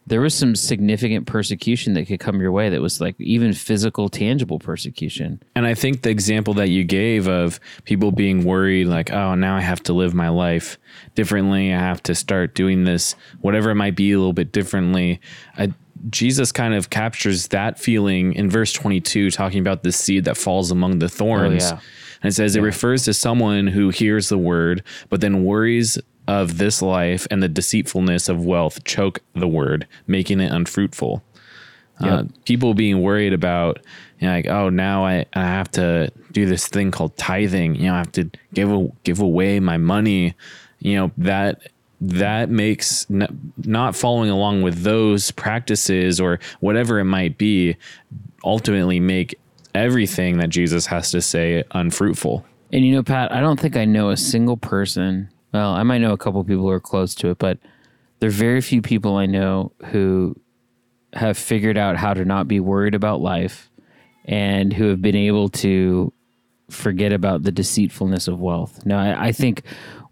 there 0.07 0.21
was 0.21 0.35
some 0.35 0.57
significant 0.57 1.27
persecution 1.27 1.95
that 1.95 2.07
could 2.07 2.19
come 2.19 2.41
your 2.41 2.51
way 2.51 2.69
that 2.69 2.81
was 2.81 3.01
like 3.01 3.15
even 3.21 3.53
physical, 3.53 4.09
tangible 4.09 4.59
persecution. 4.59 5.41
And 5.55 5.67
I 5.67 5.75
think 5.75 6.03
the 6.03 6.11
example 6.11 6.55
that 6.55 6.71
you 6.71 6.83
gave 6.85 7.29
of 7.29 7.61
people 7.85 8.11
being 8.11 8.45
worried, 8.45 8.87
like, 8.89 9.13
oh, 9.13 9.35
now 9.35 9.57
I 9.57 9.61
have 9.61 9.83
to 9.85 9.93
live 9.93 10.13
my 10.13 10.29
life 10.29 10.77
differently. 11.15 11.73
I 11.73 11.79
have 11.79 12.03
to 12.05 12.15
start 12.15 12.55
doing 12.55 12.85
this, 12.85 13.15
whatever 13.41 13.71
it 13.71 13.77
might 13.77 13.95
be, 13.95 14.13
a 14.13 14.19
little 14.19 14.33
bit 14.33 14.51
differently. 14.51 15.21
I, 15.57 15.73
Jesus 16.11 16.51
kind 16.51 16.75
of 16.75 16.91
captures 16.91 17.49
that 17.49 17.79
feeling 17.79 18.33
in 18.33 18.51
verse 18.51 18.73
22, 18.73 19.31
talking 19.31 19.61
about 19.61 19.85
the 19.85 19.93
seed 19.93 20.25
that 20.25 20.37
falls 20.37 20.73
among 20.73 20.99
the 20.99 21.07
oh, 21.07 21.09
thorns. 21.09 21.71
Oh, 21.71 21.75
yeah. 21.75 21.81
And 22.23 22.31
it 22.31 22.35
says 22.35 22.57
it 22.57 22.61
refers 22.61 23.05
to 23.05 23.15
someone 23.15 23.67
who 23.67 23.91
hears 23.91 24.29
the 24.29 24.39
word, 24.39 24.85
but 25.09 25.21
then 25.21 25.45
worries 25.45 25.99
of 26.27 26.59
this 26.59 26.83
life 26.83 27.27
and 27.31 27.43
the 27.43 27.49
deceitfulness 27.49 28.29
of 28.29 28.45
wealth 28.45 28.85
choke 28.85 29.21
the 29.35 29.49
word, 29.49 29.87
making 30.07 30.41
it 30.41 30.53
unfruitful. 30.53 31.23
Uh, 32.01 32.25
people 32.47 32.75
being 32.75 33.01
worried 33.01 33.33
about, 33.33 33.79
you 34.19 34.27
know, 34.27 34.35
like, 34.35 34.47
oh, 34.47 34.69
now 34.69 35.05
I, 35.05 35.25
I 35.35 35.43
have 35.43 35.71
to 35.73 36.11
do 36.33 36.47
this 36.47 36.67
thing 36.67 36.91
called 36.91 37.17
tithing. 37.17 37.77
You 37.77 37.87
know, 37.87 37.95
I 37.95 37.99
have 37.99 38.13
to 38.13 38.29
give 38.55 38.73
a, 38.73 38.89
give 39.05 39.21
away 39.21 39.61
my 39.61 39.77
money. 39.77 40.35
You 40.81 40.97
know 40.97 41.13
that 41.19 41.63
that 42.01 42.51
makes 42.51 43.09
n- 43.09 43.53
not 43.59 43.95
following 43.95 44.31
along 44.31 44.63
with 44.63 44.83
those 44.83 45.31
practices 45.31 46.21
or 46.21 46.41
whatever 46.59 46.99
it 46.99 47.05
might 47.05 47.39
be 47.39 47.77
ultimately 48.45 48.99
make 48.99 49.39
everything 49.75 50.39
that 50.39 50.51
Jesus 50.51 50.87
has 50.87 51.13
to 51.13 51.21
say 51.21 51.63
unfruitful. 51.71 52.45
And 52.73 52.85
you 52.85 52.95
know, 52.95 53.03
Pat, 53.03 53.31
I 53.33 53.41
don't 53.41 53.61
think 53.61 53.77
I 53.77 53.85
know 53.85 54.11
a 54.11 54.17
single 54.17 54.57
person. 54.57 55.29
Well, 55.53 55.73
I 55.73 55.83
might 55.83 55.99
know 55.99 56.13
a 56.13 56.19
couple 56.19 56.43
people 56.45 56.63
who 56.63 56.71
are 56.71 56.81
close 56.81 57.15
to 57.17 57.29
it, 57.29 57.39
but 57.39 57.59
there 58.21 58.29
are 58.29 58.33
very 58.33 58.61
few 58.61 58.83
people 58.83 59.17
I 59.17 59.27
know 59.27 59.73
who 59.87 60.37
have 61.13 61.37
figured 61.37 61.77
out 61.77 61.97
how 61.97 62.15
to 62.15 62.25
not 62.25 62.49
be 62.49 62.61
worried 62.61 62.95
about 62.95 63.21
life 63.21 63.71
and 64.25 64.73
who 64.73 64.89
have 64.89 65.03
been 65.03 65.17
able 65.17 65.49
to 65.49 66.13
forget 66.71 67.13
about 67.13 67.43
the 67.43 67.53
deceitfulness 67.53 68.29
of 68.29 68.41
wealth. 68.41 68.87
Now, 68.87 68.99
I, 68.99 69.27
I 69.27 69.33
think 69.33 69.63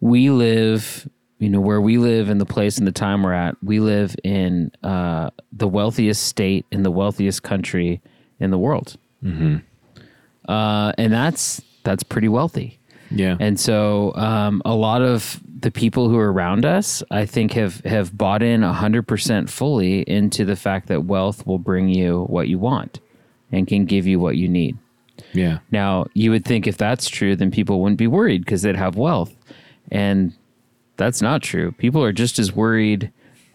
we 0.01 0.31
live, 0.31 1.09
you 1.39 1.49
know, 1.49 1.61
where 1.61 1.81
we 1.81 1.97
live 1.97 2.29
and 2.29 2.41
the 2.41 2.45
place 2.47 2.77
and 2.77 2.87
the 2.87 2.93
time 2.93 3.23
we're 3.23 3.33
at, 3.33 3.55
we 3.63 3.81
live 3.81 4.15
in 4.25 4.73
uh, 4.83 5.31
the 5.53 5.69
wealthiest 5.69 6.25
state 6.25 6.67
in 6.71 6.83
the 6.83 6.91
wealthiest 6.91 7.43
country 7.43 8.03
in 8.39 8.51
the 8.51 8.59
world. 8.59 8.99
Uh, 10.49 10.93
and 10.99 11.13
that's 11.13 11.63
that's 11.85 12.03
pretty 12.03 12.29
wealthy. 12.29 12.80
Yeah. 13.11 13.37
And 13.41 13.59
so 13.59 14.15
um, 14.15 14.63
a 14.65 14.75
lot 14.75 15.03
of 15.03 15.41
the 15.61 15.71
people 15.71 16.09
who 16.09 16.19
are 16.19 16.33
around 16.33 16.65
us, 16.65 17.03
I 17.11 17.27
think, 17.27 17.53
have 17.53 17.81
have 17.85 18.17
bought 18.17 18.43
in 18.43 18.63
hundred 18.63 19.07
percent 19.07 19.51
fully 19.51 20.03
into 20.03 20.45
the 20.45 20.57
fact 20.57 20.89
that 20.89 21.05
wealth 21.05 21.47
will 21.47 21.59
bring 21.59 21.89
you 21.89 22.25
what 22.25 22.49
you 22.49 22.59
want 22.59 23.01
and 23.53 23.67
can 23.67 23.85
give 23.85 24.07
you 24.07 24.21
what 24.21 24.37
you 24.37 24.49
need. 24.49 24.79
yeah. 25.33 25.59
Now, 25.71 26.07
you 26.15 26.31
would 26.31 26.45
think 26.45 26.67
if 26.67 26.77
that's 26.77 27.09
true, 27.09 27.35
then 27.37 27.51
people 27.51 27.81
wouldn't 27.83 27.99
be 27.99 28.07
worried 28.07 28.45
because 28.45 28.63
they'd 28.63 28.77
have 28.77 28.97
wealth, 28.97 29.35
and 29.91 30.33
that's 30.97 31.21
not 31.21 31.43
true. 31.43 31.73
People 31.73 32.03
are 32.05 32.13
just 32.13 32.39
as 32.39 32.53
worried, 32.53 33.11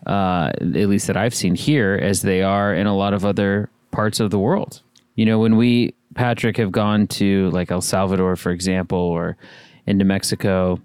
uh, 0.06 0.52
at 0.60 0.90
least 0.90 1.08
that 1.08 1.16
I've 1.18 1.34
seen 1.34 1.56
here, 1.56 1.98
as 2.02 2.22
they 2.22 2.44
are 2.44 2.74
in 2.74 2.88
a 2.88 2.96
lot 2.96 3.14
of 3.14 3.24
other 3.24 3.70
parts 3.92 4.20
of 4.20 4.32
the 4.32 4.40
world. 4.40 4.82
You 5.16 5.26
know, 5.26 5.40
when 5.40 5.56
we 5.56 5.94
Patrick 6.16 6.58
have 6.58 6.72
gone 6.72 7.08
to 7.08 7.50
like 7.52 7.72
El 7.72 7.82
Salvador, 7.82 8.36
for 8.36 8.52
example, 8.52 8.98
or 8.98 9.38
into 9.86 10.06
Mexico, 10.06 10.80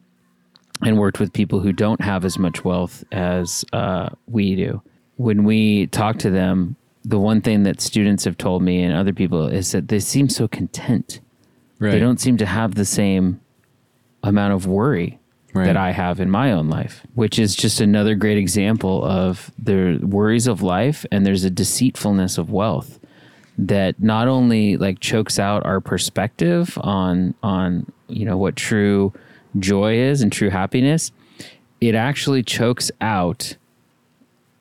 and 0.82 0.98
worked 0.98 1.20
with 1.20 1.32
people 1.32 1.60
who 1.60 1.72
don't 1.72 2.00
have 2.02 2.24
as 2.24 2.38
much 2.38 2.64
wealth 2.64 3.04
as 3.12 3.64
uh, 3.72 4.10
we 4.26 4.54
do. 4.56 4.82
When 5.16 5.44
we 5.44 5.86
talk 5.86 6.18
to 6.18 6.30
them, 6.30 6.76
the 7.04 7.18
one 7.18 7.40
thing 7.40 7.62
that 7.62 7.80
students 7.80 8.24
have 8.24 8.36
told 8.36 8.62
me 8.62 8.82
and 8.82 8.94
other 8.94 9.12
people 9.12 9.46
is 9.46 9.72
that 9.72 9.88
they 9.88 10.00
seem 10.00 10.28
so 10.28 10.48
content. 10.48 11.20
Right. 11.78 11.92
They 11.92 11.98
don't 11.98 12.20
seem 12.20 12.36
to 12.38 12.46
have 12.46 12.74
the 12.74 12.84
same 12.84 13.40
amount 14.22 14.52
of 14.52 14.66
worry 14.66 15.18
Right. 15.52 15.64
that 15.64 15.76
I 15.76 15.90
have 15.90 16.20
in 16.20 16.30
my 16.30 16.52
own 16.52 16.68
life, 16.68 17.04
which 17.14 17.36
is 17.36 17.56
just 17.56 17.80
another 17.80 18.14
great 18.14 18.38
example 18.38 19.04
of 19.04 19.50
the 19.58 19.98
worries 20.00 20.46
of 20.46 20.62
life 20.62 21.04
and 21.10 21.26
there's 21.26 21.42
a 21.42 21.50
deceitfulness 21.50 22.38
of 22.38 22.52
wealth 22.52 22.99
that 23.66 24.02
not 24.02 24.26
only 24.26 24.76
like 24.76 25.00
chokes 25.00 25.38
out 25.38 25.64
our 25.66 25.80
perspective 25.80 26.78
on 26.80 27.34
on 27.42 27.90
you 28.08 28.24
know 28.24 28.36
what 28.36 28.56
true 28.56 29.12
joy 29.58 29.94
is 29.94 30.22
and 30.22 30.32
true 30.32 30.50
happiness, 30.50 31.12
it 31.80 31.94
actually 31.94 32.42
chokes 32.42 32.90
out 33.00 33.56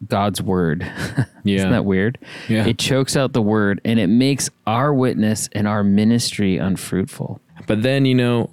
God's 0.07 0.41
word. 0.41 0.89
Yeah. 1.45 1.55
Isn't 1.59 1.71
that 1.71 1.85
weird? 1.85 2.19
Yeah. 2.49 2.67
It 2.67 2.77
chokes 2.77 3.15
out 3.15 3.31
the 3.31 3.41
word 3.41 3.79
and 3.85 3.97
it 3.97 4.07
makes 4.07 4.49
our 4.67 4.93
witness 4.93 5.49
and 5.53 5.67
our 5.67 5.85
ministry 5.85 6.57
unfruitful. 6.57 7.39
But 7.65 7.81
then, 7.81 8.05
you 8.05 8.13
know, 8.13 8.49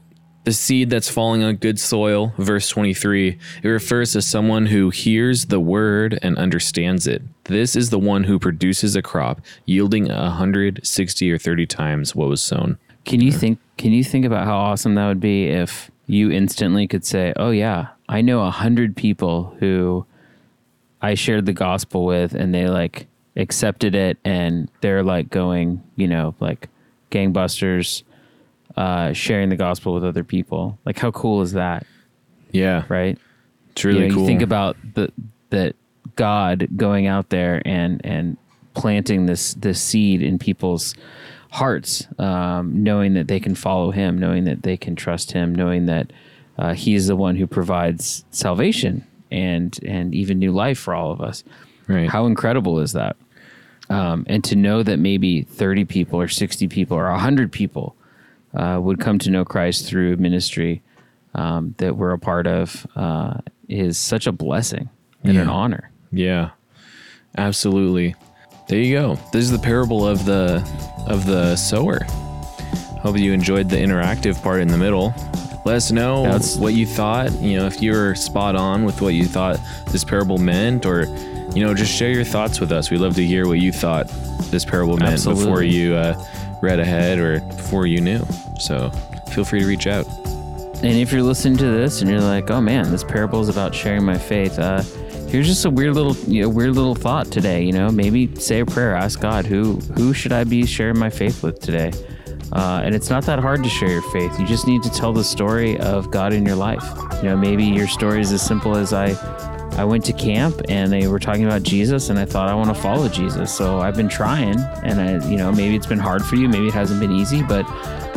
the 0.47 0.53
seed 0.53 0.91
that's 0.91 1.11
falling 1.11 1.43
on 1.43 1.57
good 1.57 1.79
soil, 1.81 2.33
verse 2.39 2.69
23, 2.69 3.37
it 3.65 3.69
refers 3.69 4.13
to 4.13 4.23
someone 4.23 4.67
who 4.67 4.91
hears 4.91 5.47
the 5.47 5.59
word 5.59 6.21
and 6.23 6.39
understands 6.39 7.09
it. 7.09 7.21
This 7.45 7.75
is 7.75 7.91
the 7.91 7.99
one 7.99 8.23
who 8.23 8.39
produces 8.39 8.95
a 8.95 9.03
crop 9.03 9.41
yielding 9.65 10.09
a 10.09 10.23
160 10.23 11.33
or 11.33 11.37
30 11.37 11.67
times 11.67 12.15
what 12.15 12.29
was 12.29 12.41
sown. 12.41 12.79
Can 13.05 13.21
you 13.21 13.33
think 13.33 13.59
can 13.77 13.91
you 13.91 14.05
think 14.05 14.25
about 14.25 14.47
how 14.47 14.57
awesome 14.57 14.95
that 14.95 15.09
would 15.09 15.21
be 15.21 15.49
if 15.49 15.91
you 16.07 16.31
instantly 16.31 16.87
could 16.87 17.05
say, 17.05 17.33
"Oh 17.37 17.51
yeah, 17.51 17.89
I 18.09 18.21
know 18.21 18.43
a 18.43 18.51
hundred 18.51 18.95
people 18.95 19.57
who 19.59 20.07
I 21.03 21.15
shared 21.15 21.47
the 21.47 21.53
gospel 21.53 22.05
with, 22.05 22.35
and 22.35 22.55
they 22.55 22.69
like 22.69 23.09
accepted 23.35 23.97
it, 23.97 24.19
and 24.25 24.71
they're 24.81 25.03
like 25.03 25.29
going, 25.29 25.83
you 25.97 26.07
know, 26.07 26.37
like 26.39 26.69
gangbusters, 27.11 28.05
uh, 28.77 29.13
sharing 29.13 29.49
the 29.49 29.57
gospel 29.57 29.95
with 29.95 30.05
other 30.05 30.25
people. 30.25 30.79
Like, 30.85 30.99
how 30.99 31.11
cool 31.11 31.43
is 31.43 31.53
that, 31.53 31.87
Yeah. 32.53 32.85
right? 32.89 33.19
It's 33.71 33.85
really 33.85 34.03
you 34.03 34.09
know, 34.09 34.15
cool. 34.15 34.23
You 34.23 34.29
think 34.29 34.43
about 34.43 34.77
the 34.95 35.13
that 35.51 35.77
God 36.17 36.69
going 36.77 37.07
out 37.07 37.29
there 37.29 37.63
and 37.65 38.01
and 38.05 38.37
planting 38.75 39.27
this 39.27 39.55
this 39.55 39.81
seed 39.81 40.23
in 40.23 40.39
people's 40.39 40.95
hearts, 41.51 42.07
um, 42.19 42.83
knowing 42.83 43.15
that 43.15 43.29
they 43.29 43.41
can 43.41 43.55
follow 43.55 43.91
Him, 43.91 44.19
knowing 44.19 44.45
that 44.45 44.63
they 44.63 44.77
can 44.77 44.97
trust 44.97 45.33
Him, 45.33 45.55
knowing 45.55 45.87
that 45.87 46.13
uh, 46.59 46.75
He 46.75 46.95
is 46.95 47.07
the 47.07 47.17
one 47.17 47.37
who 47.37 47.47
provides 47.47 48.25
salvation 48.31 49.07
and 49.31 49.79
and 49.85 50.15
even 50.15 50.39
new 50.39 50.53
life 50.53 50.79
for 50.79 50.95
all 50.95 51.13
of 51.13 51.21
us. 51.21 51.45
Right. 51.89 52.09
How 52.09 52.27
incredible 52.27 52.81
is 52.81 52.93
that? 52.93 53.17
Um, 53.89 54.25
and 54.29 54.43
to 54.45 54.57
know 54.57 54.83
that 54.83 54.99
maybe 54.99 55.43
thirty 55.43 55.85
people 55.85 56.21
or 56.21 56.29
sixty 56.29 56.67
people 56.67 56.97
or 56.97 57.11
hundred 57.11 57.53
people 57.53 57.95
uh, 58.57 58.81
would 58.81 58.99
come 59.01 59.19
to 59.21 59.31
know 59.31 59.45
Christ 59.45 59.87
through 59.87 60.17
ministry 60.17 60.83
um, 61.35 61.75
that 61.79 61.97
we're 61.97 62.13
a 62.13 62.19
part 62.19 62.47
of 62.47 62.87
uh, 62.97 63.39
is 63.69 63.99
such 63.99 64.27
a 64.27 64.33
blessing 64.33 64.89
and 65.23 65.37
an 65.37 65.49
honor. 65.49 65.91
Yeah, 66.13 66.51
absolutely. 67.37 68.15
There 68.69 68.79
you 68.79 68.95
go. 68.97 69.15
This 69.33 69.45
is 69.45 69.51
the 69.53 69.59
parable 69.59 70.07
of 70.07 70.25
the 70.25 70.57
of 71.07 71.27
the 71.27 71.57
sower. 71.57 72.01
Hope 73.01 73.19
you 73.19 73.33
enjoyed 73.33 73.69
the 73.69 73.77
interactive 73.77 74.43
part 74.43 74.61
in 74.61 74.69
the 74.69 74.79
middle. 74.79 75.15
Let 75.65 75.77
us 75.77 75.91
know 75.93 76.23
That's- 76.23 76.57
what 76.57 76.75
you 76.75 76.87
thought. 76.87 77.33
You 77.41 77.59
know, 77.59 77.67
if 77.67 77.83
you 77.83 77.93
were 77.93 78.15
spot 78.15 78.57
on 78.57 78.85
with 78.85 79.01
what 79.01 79.15
you 79.15 79.25
thought 79.27 79.59
this 79.91 80.05
parable 80.05 80.39
meant, 80.39 80.87
or 80.87 81.05
you 81.55 81.65
know, 81.65 81.75
just 81.75 81.93
share 81.93 82.11
your 82.11 82.25
thoughts 82.25 82.61
with 82.61 82.73
us. 82.73 82.91
We 82.91 82.99
love 82.99 83.15
to 83.17 83.25
hear 83.25 83.47
what 83.47 83.59
you 83.59 83.73
thought 83.73 84.09
this 84.51 84.65
parable 84.65 84.97
meant 84.97 85.25
before 85.25 85.63
you 85.63 85.95
uh, 85.95 86.15
read 86.63 86.81
ahead 86.81 87.19
or 87.19 87.41
before 87.41 87.87
you 87.87 88.01
knew. 88.01 88.25
So 88.61 88.91
feel 89.33 89.45
free 89.45 89.61
to 89.61 89.67
reach 89.67 89.87
out. 89.87 90.07
And 90.83 90.93
if 90.93 91.11
you're 91.13 91.23
listening 91.23 91.57
to 91.59 91.67
this 91.67 92.03
and 92.03 92.11
you're 92.11 92.21
like, 92.21 92.51
"Oh 92.51 92.61
man, 92.61 92.91
this 92.91 93.03
parable 93.03 93.41
is 93.41 93.49
about 93.49 93.75
sharing 93.75 94.05
my 94.05 94.19
faith," 94.19 94.59
uh, 94.59 94.83
here's 95.29 95.47
just 95.47 95.65
a 95.65 95.71
weird 95.71 95.95
little, 95.95 96.15
you 96.31 96.43
know, 96.43 96.49
weird 96.49 96.75
little 96.75 96.95
thought 96.95 97.33
today. 97.33 97.63
You 97.63 97.73
know, 97.73 97.91
maybe 97.91 98.35
say 98.37 98.61
a 98.61 98.67
prayer, 98.67 98.95
ask 98.95 99.21
God, 99.21 99.47
who 99.47 99.77
who 99.97 100.13
should 100.13 100.33
I 100.33 100.45
be 100.45 100.67
sharing 100.67 100.99
my 100.99 101.11
faith 101.11 101.43
with 101.43 101.61
today? 101.61 101.93
Uh, 102.53 102.81
and 102.85 102.95
it's 102.95 103.11
not 103.11 103.25
that 103.25 103.39
hard 103.39 103.63
to 103.65 103.69
share 103.69 103.91
your 103.91 104.03
faith. 104.13 104.39
You 104.39 104.47
just 104.47 104.67
need 104.67 104.83
to 104.85 104.91
tell 104.91 105.13
the 105.13 105.25
story 105.25 105.79
of 105.79 106.11
God 106.11 106.33
in 106.33 106.47
your 106.47 106.57
life. 106.57 106.85
You 107.17 107.31
know, 107.31 107.37
maybe 107.37 107.65
your 107.65 107.89
story 107.89 108.21
is 108.21 108.33
as 108.33 108.43
simple 108.43 108.77
as 108.77 108.93
I. 108.93 109.15
I 109.77 109.85
went 109.85 110.05
to 110.07 110.13
camp 110.13 110.63
and 110.69 110.91
they 110.91 111.07
were 111.07 111.19
talking 111.19 111.45
about 111.45 111.63
Jesus 111.63 112.09
and 112.09 112.19
I 112.19 112.25
thought 112.25 112.49
I 112.49 112.55
want 112.55 112.75
to 112.75 112.75
follow 112.75 113.09
Jesus. 113.09 113.55
So 113.55 113.81
I've 113.81 113.97
been 113.97 114.09
trying 114.09 114.59
and 114.83 115.01
I, 115.01 115.29
you 115.29 115.37
know, 115.37 115.53
maybe 115.53 115.77
it's 115.77 115.87
been 115.87 115.99
hard 115.99 116.25
for 116.25 116.37
you. 116.37 116.49
Maybe 116.49 116.67
it 116.67 116.75
hasn't 116.75 116.99
been 116.99 117.13
easy, 117.13 117.43
but 117.43 117.67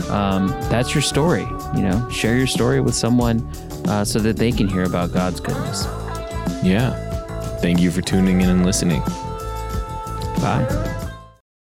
um, 0.09 0.47
that's 0.69 0.95
your 0.95 1.01
story. 1.01 1.45
You 1.75 1.81
know, 1.81 2.09
share 2.09 2.37
your 2.37 2.47
story 2.47 2.79
with 2.79 2.95
someone 2.95 3.45
uh, 3.87 4.05
so 4.05 4.19
that 4.19 4.37
they 4.37 4.51
can 4.51 4.67
hear 4.67 4.83
about 4.83 5.11
God's 5.11 5.39
goodness. 5.39 5.85
Yeah. 6.63 7.05
Thank 7.59 7.81
you 7.81 7.91
for 7.91 8.01
tuning 8.01 8.41
in 8.41 8.49
and 8.49 8.65
listening. 8.65 9.01
Bye. 10.41 10.98